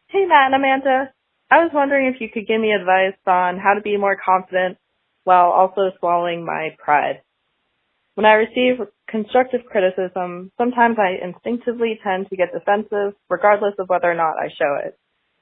[0.08, 1.12] Hey, Matt and Amanda.
[1.52, 4.78] I was wondering if you could give me advice on how to be more confident
[5.24, 7.20] while also swallowing my pride.
[8.14, 14.10] When I receive constructive criticism, sometimes I instinctively tend to get defensive, regardless of whether
[14.10, 14.96] or not I show it.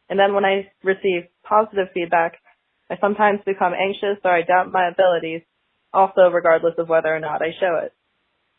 [0.09, 2.39] And then when I receive positive feedback,
[2.91, 5.43] I sometimes become anxious or I doubt my abilities,
[5.95, 7.95] also regardless of whether or not I show it.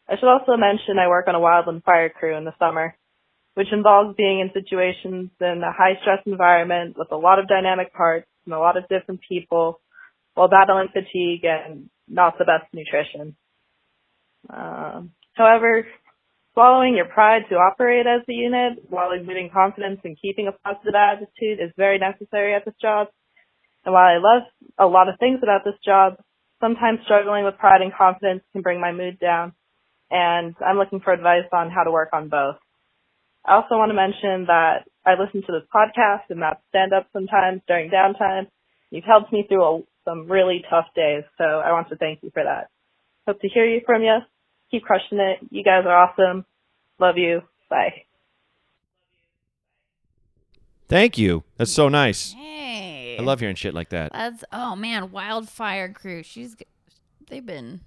[0.07, 2.95] I should also mention I work on a wildland fire crew in the summer,
[3.53, 7.93] which involves being in situations in a high stress environment with a lot of dynamic
[7.93, 9.79] parts and a lot of different people
[10.33, 13.35] while battling fatigue and not the best nutrition.
[14.49, 15.85] Um, however,
[16.53, 20.95] swallowing your pride to operate as a unit while exuding confidence and keeping a positive
[20.95, 23.07] attitude is very necessary at this job.
[23.85, 24.43] And while I love
[24.79, 26.15] a lot of things about this job,
[26.61, 29.53] sometimes struggling with pride and confidence can bring my mood down.
[30.09, 32.57] And I'm looking for advice on how to work on both.
[33.45, 37.07] I also want to mention that I listen to this podcast and that stand up
[37.11, 38.47] sometimes during downtime.
[38.91, 42.29] You've helped me through a, some really tough days, so I want to thank you
[42.33, 42.69] for that.
[43.27, 44.17] Hope to hear you from you.
[44.69, 45.39] Keep crushing it.
[45.49, 46.45] You guys are awesome.
[46.99, 47.41] Love you.
[47.69, 48.03] Bye.
[50.87, 51.43] Thank you.
[51.57, 52.33] That's so nice.
[52.33, 53.17] Hey.
[53.17, 54.11] I love hearing shit like that.
[54.11, 56.21] That's oh man, Wildfire Crew.
[56.21, 56.55] She's
[57.27, 57.81] they've been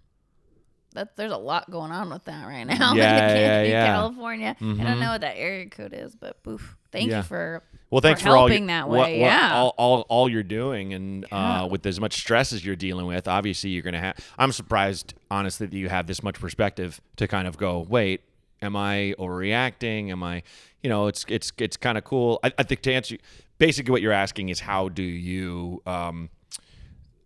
[0.95, 2.95] that there's a lot going on with that right now.
[2.95, 3.87] Yeah, in yeah, yeah.
[3.87, 4.57] California.
[4.61, 4.83] I Mhm.
[4.83, 6.77] don't know what that area code is, but boof.
[6.93, 7.19] Thank Yeah.
[7.19, 9.55] you for Well, thanks for, for all helping your, that what- way, what- yeah.
[9.55, 11.63] all, all, all you're doing, and Yeah.
[11.63, 14.17] uh, with as much stress as you're dealing with, obviously you're gonna have.
[14.39, 18.23] I'm surprised, honestly, that you have this much perspective to kind of go, wait,
[18.63, 20.11] am I overreacting?
[20.11, 20.43] Am I,
[20.83, 22.39] you know, it's it's it's kind of cool.
[22.45, 23.17] I, I think to answer,
[23.59, 26.31] basically, what you're asking is how do you um,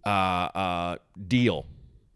[0.06, 1.66] uh, uh, deal,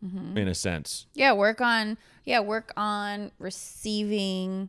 [0.04, 0.36] Mm-hmm.
[0.36, 1.06] in a sense.
[1.14, 4.68] Yeah, work on yeah, work on receiving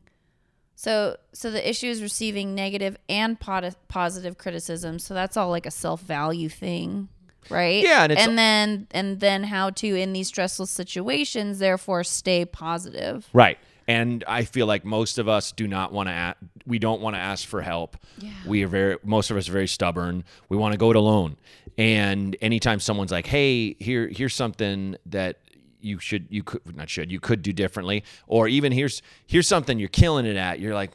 [0.76, 5.00] so so the issue is receiving negative and pot- positive criticism.
[5.00, 7.08] So that's all like a self-value thing,
[7.50, 7.84] right?
[7.84, 13.30] Yeah, and it's- then and then how to in these stressful situations therefore stay positive.
[13.34, 13.58] Right.
[13.88, 16.14] And I feel like most of us do not want to.
[16.14, 17.98] Ask, we don't want to ask for help.
[18.18, 18.32] Yeah.
[18.46, 18.98] We are very.
[19.04, 20.24] Most of us are very stubborn.
[20.50, 21.38] We want to go it alone.
[21.78, 25.40] And anytime someone's like, "Hey, here, here's something that
[25.82, 29.80] you should, you could, not should, you could do differently," or even here's here's something
[29.80, 30.60] you're killing it at.
[30.60, 30.92] You're like,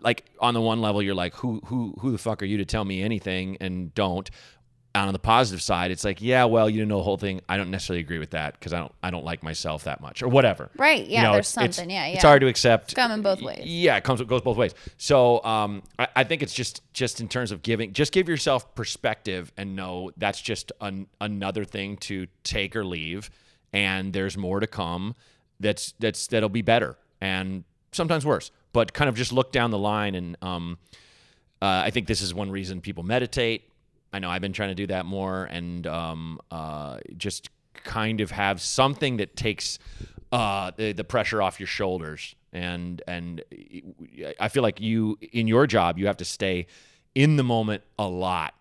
[0.00, 2.64] like on the one level, you're like, "Who, who, who the fuck are you to
[2.64, 4.30] tell me anything?" And don't.
[4.94, 7.40] On the positive side, it's like, yeah, well, you didn't know the whole thing.
[7.48, 10.22] I don't necessarily agree with that because I don't, I don't like myself that much,
[10.22, 10.70] or whatever.
[10.76, 12.84] Right, yeah, You know, there's it's- it's- something, yeah, It's hard to accept.
[12.84, 13.62] It's coming both ways.
[13.64, 14.72] Yeah, it comes it goes both ways.
[14.96, 18.72] So um, I, I think it's just just in terms of giving, just give yourself
[18.76, 23.30] perspective and know that's just an, another thing to take or leave,
[23.72, 25.14] and there's more to come.
[25.58, 29.78] That's that's that'll be better and sometimes worse, but kind of just look down the
[29.78, 30.78] line and um,
[31.62, 33.68] uh, I think this is one reason people meditate.
[34.14, 38.30] I know I've been trying to do that more and um, uh, just kind of
[38.30, 39.80] have something that takes
[40.30, 42.36] uh, the, the pressure off your shoulders.
[42.52, 43.42] And and
[44.38, 46.68] I feel like you in your job you have to stay
[47.16, 48.54] in the moment a lot,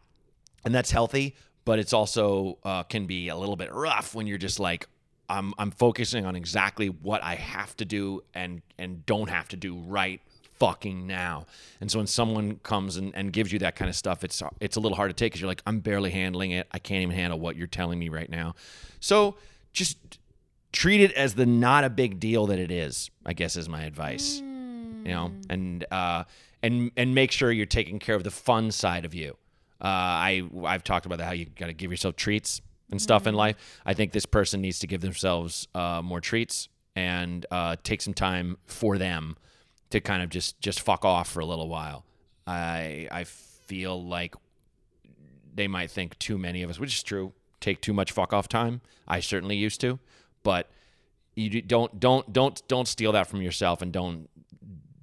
[0.65, 1.35] and that's healthy.
[1.65, 4.87] But it's also uh, can be a little bit rough when you're just like
[5.29, 9.55] I'm I'm focusing on exactly what I have to do and and don't have to
[9.55, 10.19] do right
[10.63, 11.45] fucking now.
[11.81, 14.77] And so when someone comes and, and gives you that kind of stuff, it's it's
[14.77, 16.67] a little hard to take because you're like, I'm barely handling it.
[16.71, 18.55] I can't even handle what you're telling me right now.
[19.01, 19.35] So
[19.73, 19.97] just
[20.71, 23.11] treat it as the not a big deal that it is.
[23.25, 24.39] I guess is my advice.
[24.39, 26.23] You know, and uh,
[26.61, 29.35] and and make sure you're taking care of the fun side of you.
[29.81, 33.27] Uh, I I've talked about that, how you got to give yourself treats and stuff
[33.27, 33.57] in life.
[33.85, 38.13] I think this person needs to give themselves uh, more treats and uh, take some
[38.13, 39.35] time for them
[39.93, 42.03] to kind of just just fuck off for a little while.
[42.47, 44.33] I I feel like
[45.53, 48.47] they might think too many of us, which is true, take too much fuck off
[48.47, 48.81] time.
[49.07, 49.99] I certainly used to,
[50.41, 50.71] but
[51.35, 54.29] you don't don't don't don't steal that from yourself and don't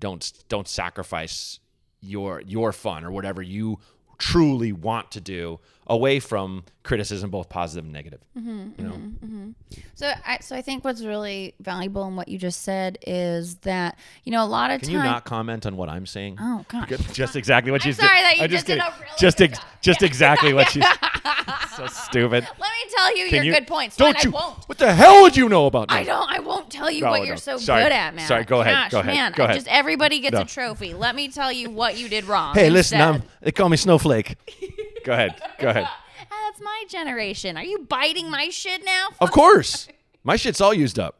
[0.00, 1.60] don't don't sacrifice
[2.00, 3.78] your your fun or whatever you
[4.20, 8.92] truly want to do away from criticism both positive and negative mm-hmm, you mm-hmm, know?
[8.92, 9.50] Mm-hmm.
[9.94, 13.98] So I so I think what's really valuable in what you just said is that
[14.22, 14.98] you know a lot of can time.
[14.98, 16.36] you not comment on what i'm saying?
[16.38, 16.88] Oh gosh.
[17.12, 20.02] just exactly what I'm she's sorry that you I'm just did really just ex- just
[20.02, 20.84] exactly what she's
[21.76, 23.96] so stupid Let me tell you Can your you- good points.
[23.96, 24.36] Don't Fine, you?
[24.36, 24.64] I won't.
[24.68, 25.96] What the hell would you know about me?
[25.96, 26.30] I don't.
[26.30, 27.24] I won't tell you No, what no.
[27.24, 27.82] you're so Sorry.
[27.84, 28.26] good at, man.
[28.26, 29.56] Sorry, go ahead, Gosh, go ahead, Man, go I ahead.
[29.56, 30.40] Just everybody gets No.
[30.42, 30.94] a trophy.
[30.94, 32.54] Let me tell you what you did wrong.
[32.54, 33.14] Hey, listen, instead.
[33.22, 33.22] I'm.
[33.42, 34.36] They call me Snowflake.
[35.04, 35.40] go ahead.
[35.58, 35.84] Go ahead.
[35.86, 37.56] Ah, That's my generation.
[37.56, 39.08] Are you biting my shit now?
[39.20, 39.88] Of course.
[40.22, 41.18] My shit's all used up.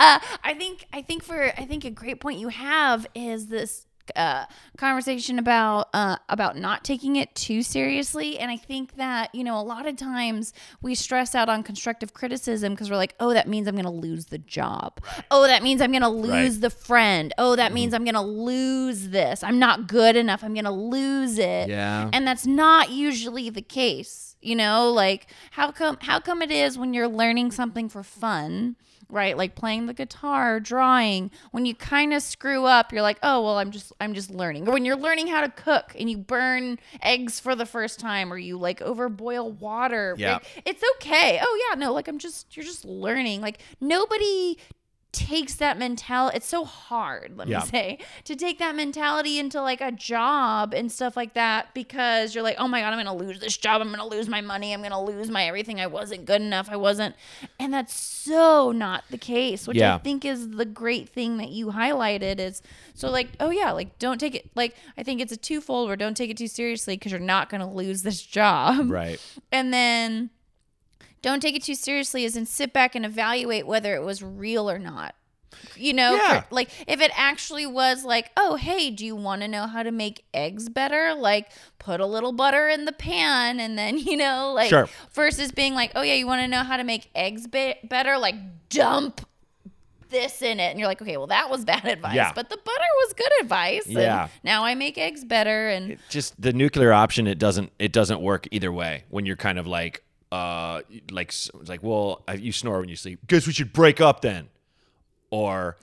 [0.00, 4.46] I think I think for I think a great point you have is this uh,
[4.76, 9.58] conversation about uh, about not taking it too seriously, and I think that you know
[9.58, 13.48] a lot of times we stress out on constructive criticism because we're like, oh, that
[13.48, 15.00] means I'm going to lose the job.
[15.30, 16.50] Oh, that means I'm going to lose Right.
[16.50, 16.60] Mm-hmm.
[16.60, 17.34] the friend.
[17.38, 19.42] Oh, that means I'm going to lose this.
[19.42, 20.42] I'm not good enough.
[20.44, 21.68] I'm going to lose it.
[21.68, 22.08] Yeah.
[22.12, 24.36] and that's not usually the case.
[24.42, 28.76] You know, like how come how come it is when you're learning something for fun
[29.12, 29.36] right?
[29.36, 31.30] Like playing the guitar drawing.
[31.50, 34.68] When you kind of screw up you're like oh well i'm just i'm just learning.
[34.68, 38.32] Or when you're learning how to cook and you burn eggs for the first time
[38.32, 40.34] or you like overboil water Yeah.
[40.34, 41.40] like, it's okay.
[41.42, 43.40] Oh yeah no like i'm just you're just learning.
[43.40, 44.58] Like nobody
[45.12, 47.58] takes that mentality it's so hard let Yeah.
[47.60, 52.32] me say to take that mentality into like a job and stuff like that because
[52.32, 54.72] you're like oh my god i'm gonna lose this job i'm gonna lose my money
[54.72, 57.16] i'm gonna lose my everything i wasn't good enough i wasn't
[57.58, 59.96] and that's so not the case which Yeah.
[59.96, 62.62] i think is the great thing that you highlighted is
[62.94, 65.96] so like oh yeah like don't take it like i think it's a twofold where
[65.96, 69.20] don't take it too seriously because you're not gonna lose this job Right.
[69.50, 70.30] and then
[71.22, 74.70] don't take it too seriously as in sit back and evaluate whether it was real
[74.70, 75.14] or not
[75.76, 79.48] you know for- like if it actually was like oh hey do you want to
[79.48, 83.76] know how to make eggs better like put a little butter in the pan and
[83.76, 84.88] then you know like Sure.
[85.12, 88.16] versus being like oh yeah you want to know how to make eggs be- better
[88.16, 88.36] like
[88.68, 89.20] dump
[90.08, 92.32] this in it and you're like okay well that was bad advice Yeah.
[92.34, 94.28] but the butter was good advice and Yeah.
[94.42, 98.46] now i make eggs better and just the nuclear option it doesn't it doesn't work
[98.50, 102.80] either way when you're kind of like uh like it's like well uh, you snore
[102.80, 103.20] when you sleep.
[103.26, 104.48] Guess we should break up then?
[105.30, 105.76] Or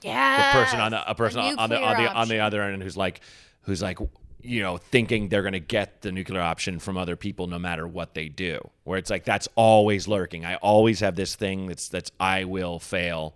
[0.52, 2.82] the person on the a person the on the on the on the other end
[2.82, 3.20] who's like
[3.62, 3.98] who's like
[4.42, 7.86] you know thinking they're going to get the nuclear option from other people no matter
[7.86, 8.58] what they do.
[8.84, 10.44] Where it's like that's always lurking.
[10.44, 13.34] I always have this thing that's that's i will fail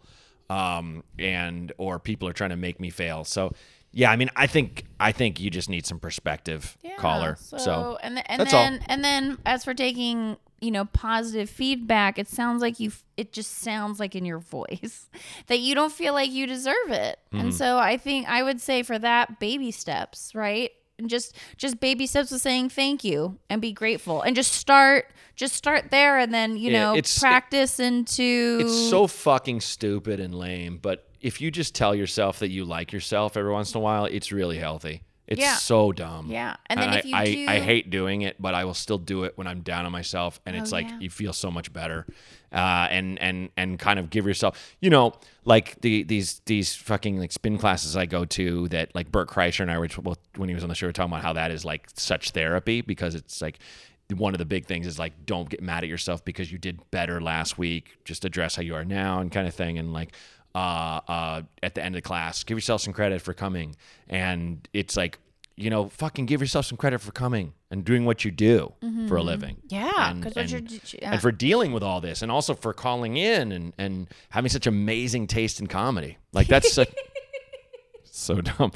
[0.50, 3.24] um and or people are trying to make me fail.
[3.24, 3.52] So
[3.92, 8.16] yeah i mean i think i think you just need some perspective caller so, and,
[8.16, 8.62] th- and that's all.
[8.64, 12.92] then and then as for taking you know positive feedback, it sounds like you.
[13.16, 15.10] It just sounds like in your voice
[15.48, 17.40] that you don't feel like you deserve it, Mm-hmm.
[17.40, 20.70] and so I think I would say for that baby steps, right?
[21.00, 25.06] And just just baby steps with saying thank you and be grateful and just start
[25.34, 30.32] just start there and then you Yeah, know practice into It's so fucking stupid and
[30.32, 33.80] lame, but if you just tell yourself that you like yourself every once in a
[33.80, 35.02] while, it's really healthy.
[35.28, 35.54] It's Yeah.
[35.54, 36.26] so dumb.
[36.30, 36.56] Yeah.
[36.66, 39.24] And then if you I, do- I hate doing it, but I will still do
[39.24, 40.98] it when I'm down on myself, and it's Oh, like yeah.
[40.98, 42.04] you feel so much better,
[42.52, 47.18] uh, and and and kind of give yourself, you know, like the these these fucking
[47.18, 50.48] like spin classes I go to that like Bert Kreischer and I were well, when
[50.50, 53.14] he was on the show were talking about how that is like such therapy because
[53.14, 53.58] it's like
[54.14, 56.78] one of the big things is like don't get mad at yourself because you did
[56.90, 57.96] better last week.
[58.04, 59.78] Just address how you are now and kind of thing.
[59.78, 60.12] And like
[60.54, 60.58] uh,
[61.08, 63.76] uh, at the end of the class, give yourself some credit for coming.
[64.08, 65.18] And it's like
[65.54, 68.72] you know, fucking give yourself some credit for coming and doing what you do
[69.06, 69.56] for a living.
[69.56, 69.66] Mm-hmm.
[69.74, 71.12] Yeah, and, 'cause what and, you're- yeah.
[71.12, 74.66] and for dealing with all this, and also for calling in and and having such
[74.66, 76.16] amazing taste in comedy.
[76.32, 76.88] Like that's such,
[78.04, 78.72] so dumb,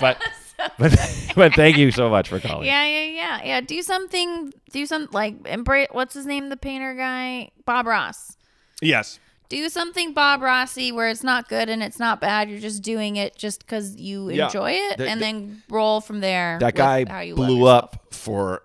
[0.00, 0.20] but
[0.78, 0.90] but
[1.36, 2.66] but thank you so much for calling.
[2.66, 3.60] Yeah, yeah, yeah, yeah.
[3.60, 4.52] Do something.
[4.72, 5.86] Do some like embrace.
[5.92, 6.48] What's his name?
[6.48, 8.36] The painter guy, Bob Ross.
[8.82, 9.20] Yes.
[9.48, 12.50] Do something Bob Rossi where it's not good and it's not bad.
[12.50, 14.46] You're just doing it just because you Yeah.
[14.46, 16.58] enjoy it, and the- then roll from there.
[16.60, 18.62] That guy blew up for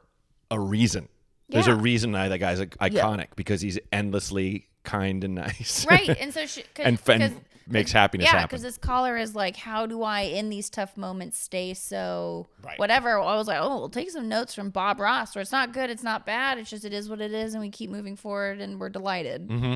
[0.51, 1.07] a reason.
[1.49, 5.85] There's a reason why that guy's iconic because he's endlessly kind and nice.
[5.89, 6.09] right?
[6.09, 8.47] And so she cause, And f- and 'cause- makes happiness yeah, happen.
[8.47, 12.77] because this caller is like, how do I in these tough moments stay so Right.
[12.77, 13.19] whatever?
[13.19, 15.89] I was like, oh, we'll take some notes from Bob Ross, where it's not good,
[15.89, 18.59] it's not bad, it's just it is what it is, and we keep moving forward,
[18.59, 19.47] and we're delighted.
[19.47, 19.75] Mm-hmm.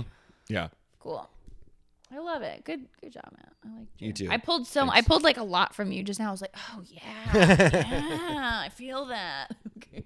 [0.50, 0.68] Yeah.
[1.08, 1.30] Cool.
[2.14, 2.66] I love it.
[2.66, 3.48] Good, good job, man.
[3.64, 4.28] I like You too.
[4.30, 6.28] I pulled so I pulled like a lot from you just now.
[6.28, 9.48] I was like, oh yeah, yeah, I feel that.
[9.78, 10.04] Okay.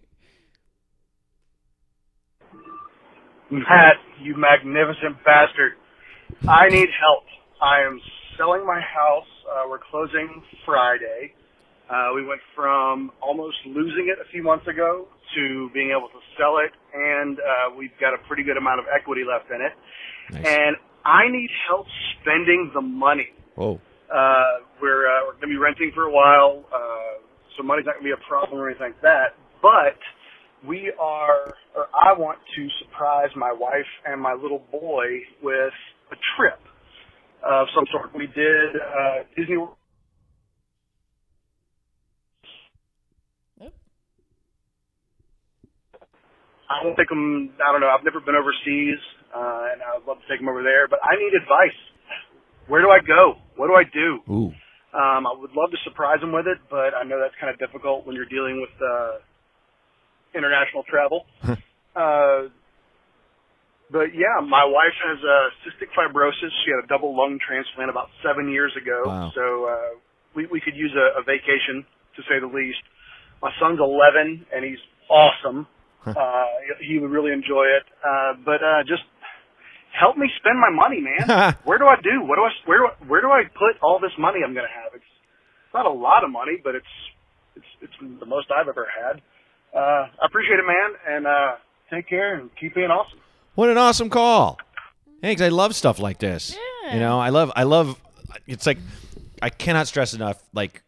[3.49, 5.73] Matt, you magnificent bastard.
[6.47, 7.23] I need help.
[7.61, 7.99] I am
[8.37, 9.27] selling my house.
[9.49, 11.33] Uh, we're closing Friday.
[11.89, 16.19] Uh, we went from almost losing it a few months ago to being able to
[16.37, 19.73] sell it, and uh, we've got a pretty good amount of equity left in it.
[20.31, 20.47] Nice.
[20.47, 21.87] And I need help
[22.19, 23.29] spending the money.
[23.57, 23.79] Oh.
[24.13, 27.21] Uh, we're uh, we're gonna be renting for a while, uh,
[27.57, 29.35] so money's not gonna be a problem or anything like that.
[29.61, 29.97] But
[30.67, 35.05] we are, or I want to surprise my wife and my little boy
[35.41, 35.73] with
[36.11, 36.59] a trip
[37.43, 38.13] of some sort.
[38.15, 39.57] We did uh, Disney.
[39.57, 39.77] World.
[46.71, 47.51] I don't think I'm.
[47.59, 47.91] I don't know.
[47.91, 48.99] I've never been overseas,
[49.33, 50.87] uh, and I'd love to take them over there.
[50.87, 51.77] But I need advice.
[52.67, 53.35] Where do I go?
[53.55, 54.09] What do I do?
[54.31, 54.51] Ooh.
[54.91, 57.57] Um, I would love to surprise them with it, but I know that's kind of
[57.59, 59.23] difficult when you're dealing with uh,
[60.35, 61.25] international travel.
[61.95, 62.51] uh,
[63.91, 66.51] but yeah, my wife has uh, cystic fibrosis.
[66.63, 69.31] She had a double lung transplant about seven years ago, Wow.
[69.35, 69.99] so uh,
[70.35, 72.79] we we could use a, a vacation to say the least.
[73.41, 75.67] My son's 11 and he's awesome.
[76.05, 76.15] uh,
[76.79, 77.83] he would really enjoy it.
[78.03, 79.03] Uh, but uh, just
[79.91, 81.55] help me spend my money, man.
[81.63, 82.23] where do I do?
[82.23, 82.51] What do I?
[82.65, 84.93] Where do I, where do I put all this money I'm going to have?
[84.95, 85.03] It's
[85.73, 86.85] not a lot of money, but it's
[87.55, 89.21] it's it's the most I've ever had.
[89.73, 91.55] Uh, I appreciate it, man, and uh,
[91.89, 93.19] take care and keep being awesome.
[93.55, 94.59] What an awesome call.
[95.21, 95.41] Thanks.
[95.41, 96.57] I love stuff like this.
[96.91, 97.99] You know, I love I love
[98.47, 98.79] it's like
[99.41, 100.83] I cannot stress enough like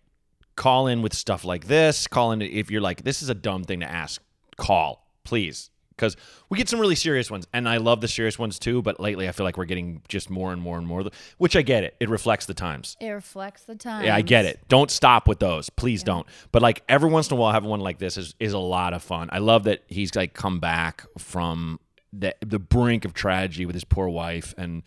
[0.56, 2.08] call in with stuff like this.
[2.08, 4.22] Call in if you're like this is a dumb thing to ask.
[4.58, 5.70] Call, please.
[5.98, 6.16] Cuz
[6.50, 9.28] we get some really serious ones and I love the serious ones too, but lately
[9.28, 11.04] I feel like we're getting just more and more and more
[11.38, 11.96] which I get it.
[12.00, 12.98] It reflects the times.
[13.00, 14.06] It reflects the times.
[14.06, 14.60] Yeah, I get it.
[14.68, 15.70] Don't stop with those.
[15.70, 16.28] Please don't.
[16.52, 18.94] But like every once in a while having one like this is is a lot
[18.94, 19.30] of fun.
[19.32, 21.80] I love that he's like come back from
[22.12, 24.84] the the brink of tragedy with his poor wife and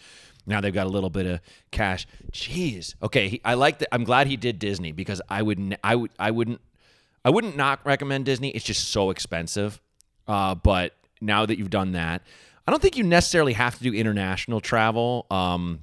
[0.47, 1.40] now they've got a little bit of
[1.73, 2.07] cash.
[2.33, 2.95] Jeez.
[3.03, 3.92] Okay, he, I like that.
[3.92, 6.61] I'm glad he did Disney because I would I would I wouldn't
[7.25, 8.51] I wouldn't not recommend Disney.
[8.51, 9.81] It's just so expensive.
[10.27, 12.23] Uh, but now that you've done that,
[12.67, 15.81] I don't think you necessarily have to do international travel, um,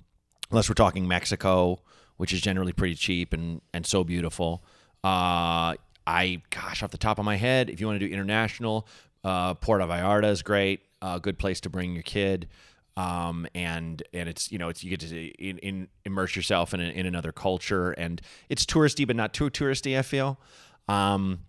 [0.51, 1.79] unless we're talking Mexico,
[2.17, 4.63] which is generally pretty cheap and and so beautiful.
[5.03, 5.75] Uh,
[6.06, 8.88] I gosh, off the top of my head, if you want to do international,
[9.23, 10.82] uh, Puerto Vallarta is great.
[11.01, 12.47] A good place to bring your kid.
[12.95, 16.79] Um, and and it's you know it's you get to in, in immerse yourself in
[16.79, 20.39] a, in another culture and it's touristy but not too touristy I feel.
[20.88, 21.39] Um,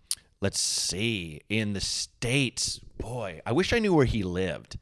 [0.41, 4.77] let's see in the states, boy, I wish I knew where he lived.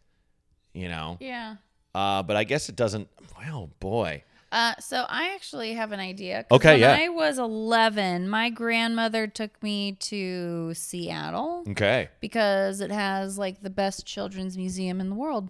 [0.74, 1.58] You know, Yeah.
[1.94, 3.08] uh, but I guess it doesn't.
[3.38, 6.46] Well, boy, Uh, so I actually have an idea.
[6.52, 6.98] Okay, when yeah.
[7.00, 12.10] I was 11, my grandmother took me to Seattle okay.
[12.22, 15.50] because it has like the best children's museum in the world.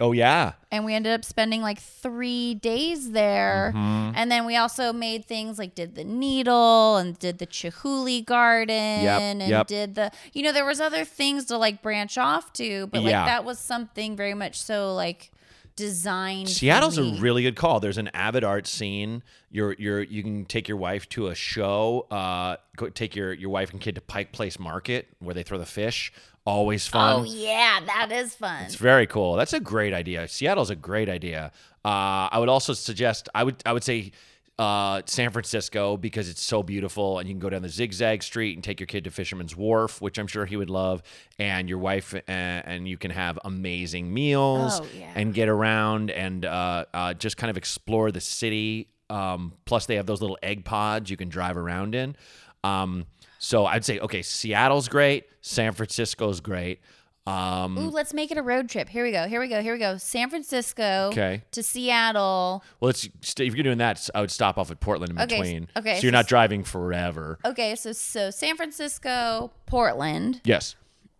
[0.00, 3.72] Oh yeah, And we ended up spending like three days there.
[3.76, 4.12] Mm-hmm.
[4.16, 8.74] And then we also made things like did the needle and did the Chihuly garden
[8.74, 9.66] and yep.
[9.66, 13.10] did the, you know, there was other things to like branch off to, but like
[13.10, 13.26] Yeah.
[13.26, 15.30] that was something very much so like
[15.76, 16.48] designed.
[16.48, 17.80] Seattle's a really good call.
[17.80, 19.22] There's an avid art scene.
[19.50, 22.06] You're you're you can take your wife to a show.
[22.10, 25.58] Uh, go take your your wife and kid to Pike Place Market where they throw
[25.58, 26.12] the fish.
[26.46, 27.20] Always fun.
[27.20, 28.64] Oh yeah, that is fun.
[28.64, 29.34] It's very cool.
[29.36, 30.26] That's a great idea.
[30.26, 31.52] Seattle's a great idea.
[31.84, 34.12] Uh, I would also suggest I would I would say
[34.58, 38.56] uh, San Francisco because it's so beautiful and you can go down the zigzag street
[38.56, 41.02] and take your kid to Fisherman's Wharf, which I'm sure he would love,
[41.38, 45.12] and your wife uh, and you can have amazing meals Oh, yeah.
[45.14, 48.88] and get around and uh, uh, just kind of explore the city.
[49.08, 52.14] Um, plus, they have those little egg pods you can drive around in.
[52.62, 53.06] Um,
[53.42, 56.80] so I'd say okay, Seattle's great, San Francisco's great.
[57.26, 58.88] Um, Ooh, let's make it a road trip.
[58.88, 59.28] Here we go.
[59.28, 59.62] Here we go.
[59.62, 59.98] Here we go.
[59.98, 61.42] San Francisco Okay.
[61.52, 62.64] to Seattle.
[62.80, 65.36] Well, it's st- if you're doing that, I would stop off at Portland in Okay,
[65.40, 65.68] between.
[65.76, 67.38] okay, So you're not driving forever.
[67.44, 70.74] Okay, so so San Francisco, Portland, Yes.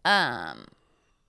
[0.04, 0.64] um,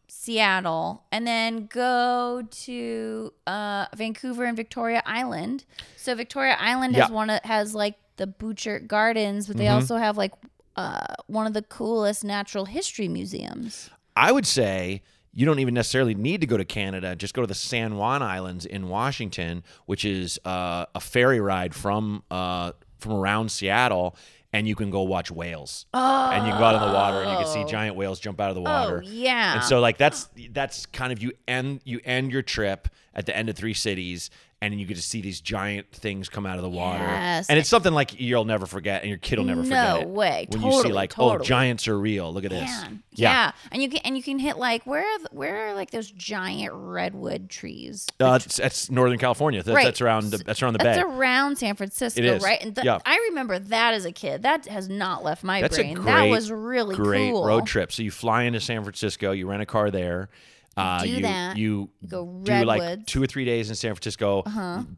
[0.08, 5.65] Seattle, and then go to uh, Vancouver and Victoria Island.
[5.95, 9.73] So Victoria Island has one has like the Butchart Gardens, but they Mm-hmm.
[9.75, 10.32] also have like
[10.75, 13.89] uh, one of the coolest natural history museums.
[14.15, 15.01] I would say
[15.34, 17.15] you don't even necessarily need to go to Canada.
[17.15, 21.73] Just go to the San Juan Islands in Washington, which is uh, a ferry ride
[21.73, 24.15] from uh, from around Seattle,
[24.53, 25.86] and you can go watch whales.
[25.93, 26.29] Oh.
[26.31, 28.41] And you can go out in the water, and you can see giant whales jump
[28.41, 29.03] out of the water.
[29.05, 29.55] Oh yeah.
[29.55, 33.36] And so like that's that's kind of you end you end your trip at the
[33.36, 34.29] end of three cities
[34.63, 37.04] and you get to see these giant things come out of the water.
[37.04, 37.50] Yes.
[37.50, 40.45] And it's something like you'll never forget and your kid will never forget No way.
[40.50, 42.32] When you see Totally, like, oh, giants are real.
[42.32, 42.69] Look at this.
[42.69, 43.02] Man.
[43.13, 43.52] Yeah.
[43.71, 46.12] and you can and you can hit like where are the, where are like those
[46.12, 48.06] giant redwood trees?
[48.19, 49.63] Uh, it's, that's Northern California.
[49.63, 49.86] That's, Right.
[49.86, 51.04] that's around the, that's around the That's bay.
[51.04, 52.43] around San Francisco, It is.
[52.43, 52.62] right?
[52.62, 53.00] And th- Yeah.
[53.04, 54.44] I remember that as a kid.
[54.44, 55.96] That has not left my That's brain.
[55.96, 57.46] great, that was really great cool.
[57.46, 57.92] road trip.
[57.92, 60.29] So you fly into San Francisco, you rent a car there.
[60.78, 61.58] Uh, Do you, that.
[61.58, 63.04] You Go do like redwoods.
[63.06, 64.44] two or three days in San Francisco.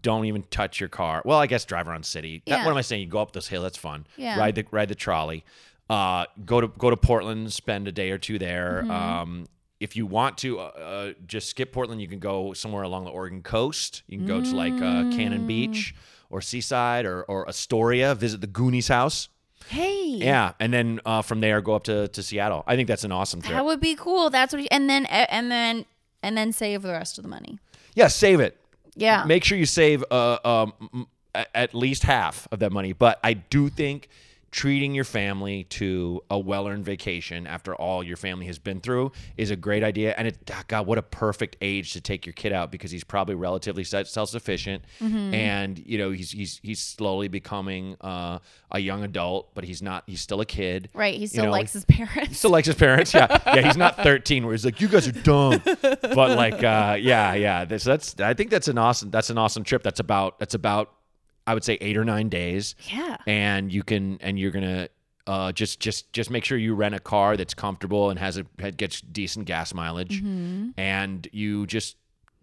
[0.02, 1.22] Don't even touch your car.
[1.26, 2.44] Well, I guess drive around city.
[2.46, 2.66] That- Yeah.
[2.66, 3.02] what am I saying?
[3.02, 3.64] You go up this hill.
[3.64, 4.06] That's fun.
[4.16, 4.38] Yeah.
[4.40, 5.44] Ride the ride the trolley.
[5.90, 8.82] uh, go to go to Portland, spend a day or two there.
[8.84, 8.92] Mm-hmm.
[8.92, 9.46] Um,
[9.80, 13.12] if you want to uh, uh, just skip Portland, you can go somewhere along the
[13.12, 14.04] Oregon coast.
[14.08, 15.94] You can go to like uh, Cannon Beach
[16.30, 18.16] or Seaside or, or Astoria.
[18.16, 19.28] Visit the Goonies house.
[19.68, 20.06] Hey.
[20.06, 22.64] Yeah, and then uh, from there go up to, to Seattle.
[22.68, 23.54] I think that's an awesome trip.
[23.54, 24.30] That would be cool.
[24.30, 24.62] That's what.
[24.62, 25.86] You, and then and then
[26.22, 27.60] and then save the rest of the money.
[27.96, 28.58] yeah, save it.
[28.96, 29.24] Yeah.
[29.26, 31.08] Make sure you save uh, um,
[31.56, 32.94] at least half of that money.
[32.94, 34.08] But I do think
[34.54, 39.50] treating your family to a well-earned vacation after all your family has been through is
[39.50, 40.14] a great idea.
[40.16, 43.04] And it, ah, God, what a perfect age to take your kid out because he's
[43.04, 45.34] probably relatively self-sufficient, Mm-hmm.
[45.34, 48.38] and you know he's he's he's slowly becoming uh,
[48.72, 50.04] a young adult, but he's not.
[50.06, 50.90] He's still a kid.
[50.94, 51.16] right.
[51.16, 53.12] He You still know, likes his parents he still likes his parents.
[53.14, 53.62] Yeah, yeah.
[53.62, 57.66] He's not 13 where he's like, "You guys are dumb," but like, uh, yeah, yeah.
[57.66, 58.20] This, that's.
[58.20, 59.10] I think that's an awesome.
[59.10, 59.82] That's an awesome trip.
[59.82, 60.38] That's about.
[60.40, 60.92] That's about.
[61.46, 62.76] I would say eight or nine days.
[62.92, 63.18] Yeah.
[63.28, 64.18] And you can.
[64.22, 64.90] And you're gonna.
[65.26, 68.44] Uh, just, just, just make sure you rent a car that's comfortable and has a
[68.72, 70.72] gets decent gas mileage, Mm-hmm.
[70.78, 71.96] and you just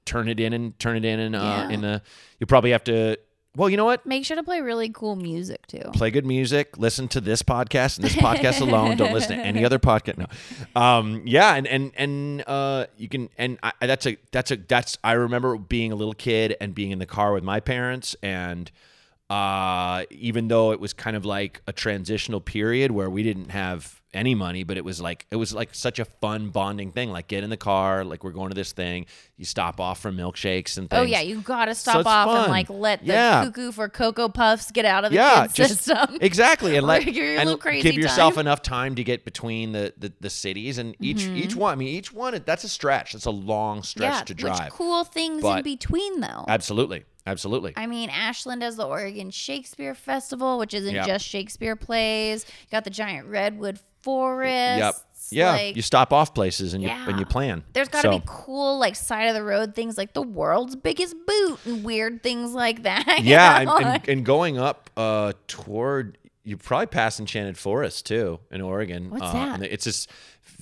[0.07, 1.69] turn it in and turn it in and uh, Yeah.
[1.69, 2.01] in the.
[2.39, 3.19] You probably have to.
[3.55, 4.07] Well, you know what?
[4.07, 5.91] Make sure to play really cool music too.
[5.93, 8.97] play good music, listen to this podcast and this podcast alone.
[8.97, 10.17] Don't listen to any other podcast.
[10.17, 14.57] No, um, yeah, and and and uh, you can and I, that's a that's a
[14.57, 18.17] that's I remember being a little kid and being in the car with my parents
[18.23, 18.71] and.
[19.31, 24.01] Uh, even though it was kind of like a transitional period where we didn't have
[24.13, 27.13] any money, but it was like it was like such a fun bonding thing.
[27.13, 29.07] Like get in the car, like we're going to this thing.
[29.37, 30.99] You stop off for milkshakes and things.
[30.99, 33.45] Oh yeah, you gotta stop it's off and like let the Yeah.
[33.45, 36.19] cuckoo for cocoa puffs get out of the yeah, just system.
[36.21, 38.41] exactly, and Or let give your and give yourself time.
[38.41, 41.37] enough time to get between the the, the cities, and each Mm-hmm.
[41.37, 41.73] each one.
[41.73, 43.13] I mean, each one that's a stretch.
[43.13, 44.73] That's a long stretch yeah, to which drive.
[44.73, 46.47] cool things in between though.
[46.49, 47.73] Absolutely, absolutely.
[47.77, 51.07] I mean, Ashland has the Oregon Shakespeare Festival, which isn't Yep.
[51.07, 52.45] just Shakespeare plays.
[52.49, 54.79] You got the giant redwood forest.
[54.79, 54.95] yep.
[55.33, 57.09] Yeah, Like, you stop off places and you Yeah.
[57.09, 57.63] and you plan.
[57.73, 60.75] there's got to So, be cool, like side of the road things, like the world's
[60.75, 63.19] biggest boot and weird things like that.
[63.23, 68.61] yeah, and, and, and going up uh, toward you probably pass Enchanted Forest too in
[68.61, 69.11] Oregon.
[69.11, 69.55] What's uh, that?
[69.57, 70.09] and It's this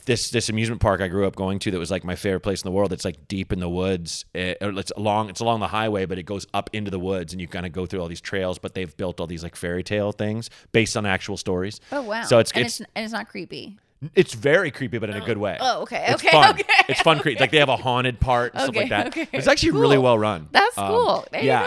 [0.09, 2.61] this this amusement park I grew up going to that was like my favorite place
[2.63, 2.93] in the world.
[2.93, 4.25] It's like deep in the woods.
[4.35, 7.41] It, it's along it's along the highway, but it goes up into the woods, and
[7.41, 8.59] you kind of go through all these trails.
[8.59, 11.81] But they've built all these like fairy tale things based on actual stories.
[11.93, 12.25] oh wow.
[12.25, 13.79] So it's and it's it's and it's not creepy.
[14.15, 15.57] it's very creepy, but in a good way.
[15.61, 16.51] Oh, okay, It's okay, fun.
[16.55, 16.65] okay.
[16.89, 17.39] It's fun creepy.
[17.41, 19.07] Like they have a haunted part and stuff Okay, like that.
[19.09, 19.29] okay.
[19.33, 20.49] It's actually really well run.
[20.53, 21.27] That's Um, cool.
[21.33, 21.67] There you yeah,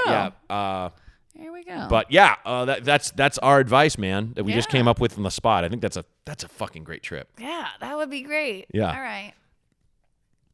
[0.49, 0.55] yeah.
[0.55, 0.89] Uh,
[1.35, 1.87] There we go.
[1.89, 4.33] but yeah, uh, that, that's that's our advice, man.
[4.35, 5.63] That we just came up with on the spot.
[5.63, 7.29] I think that's a that's a fucking great trip.
[7.39, 8.67] yeah, that would be great.
[8.73, 8.87] Yeah.
[8.93, 9.33] All right.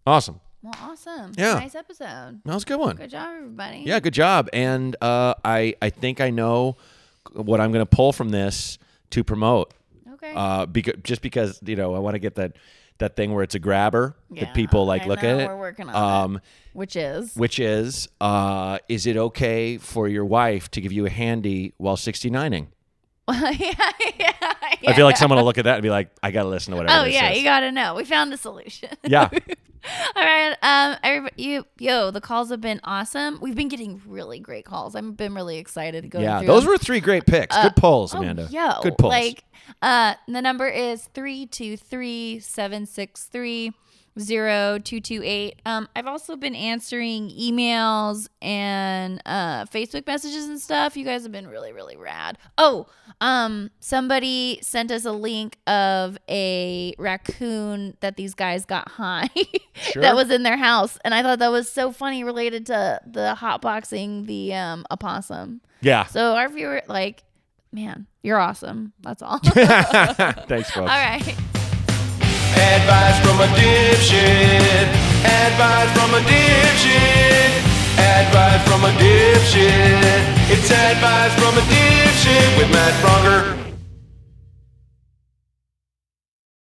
[0.06, 0.40] Awesome.
[0.62, 1.34] Well, awesome.
[1.38, 1.56] Yeah.
[1.56, 2.42] Nice episode.
[2.46, 2.96] That was a good one.
[2.96, 3.84] Good job, everybody.
[3.86, 4.50] Yeah, good job.
[4.54, 6.78] And uh, I I think I know
[7.34, 8.78] what I'm going to pull from this
[9.12, 9.74] to promote.
[10.14, 10.34] Okay.
[10.36, 12.54] Uh, because just because you know I want to get that
[13.00, 15.48] that thing where it's a grabber Yeah, that people like I look know, at it.
[15.48, 16.42] we're working on um, it.
[16.74, 17.36] Which is.
[17.36, 21.98] which is uh, is it okay for your wife to give you a handy while
[21.98, 22.68] 69ing?
[23.32, 23.74] yeah,
[24.20, 24.54] yeah,
[24.88, 26.72] I feel like someone will look at that and be like, I got to listen
[26.72, 27.38] to whatever Oh yeah, is.
[27.38, 27.96] you gotta know.
[27.96, 28.90] We found a solution.
[29.04, 29.30] yeah.
[30.16, 33.40] All right, um, everybody, you, yo, the calls have been awesome.
[33.42, 34.96] We've been getting really great calls.
[34.96, 36.20] I've been really excited to go.
[36.20, 36.42] Yeah.
[36.44, 36.72] Those them.
[36.72, 37.56] were three great picks.
[37.62, 38.48] Good polls, Oh, Amanda.
[38.52, 39.12] yo, Good polls.
[39.12, 39.44] Like,
[39.82, 43.74] uh, the number is three two three seven six three
[44.20, 45.62] zero two two eight.
[45.66, 50.96] Um, I've also been answering emails and uh Facebook messages and stuff.
[50.98, 52.38] You guys have been really, really rad.
[52.58, 52.88] Oh,
[53.22, 59.30] um, somebody sent us a link of a raccoon that these guys got high
[59.74, 60.02] Sure.
[60.02, 63.36] that was in their house, and I thought that was so funny related to the
[63.40, 65.62] hotboxing the um opossum.
[65.82, 66.06] yeah.
[66.06, 67.24] So our viewer, like,
[67.72, 68.94] man, you're awesome.
[69.02, 69.40] That's all.
[69.44, 70.90] all Thanks, folks.
[70.90, 71.36] right.
[72.58, 74.88] Advice from a dipshit.
[75.24, 77.52] Advice from a dipshit.
[77.98, 80.22] Advice from a dipshit.
[80.50, 83.67] It's advice from a dipshit with Matt Braunger.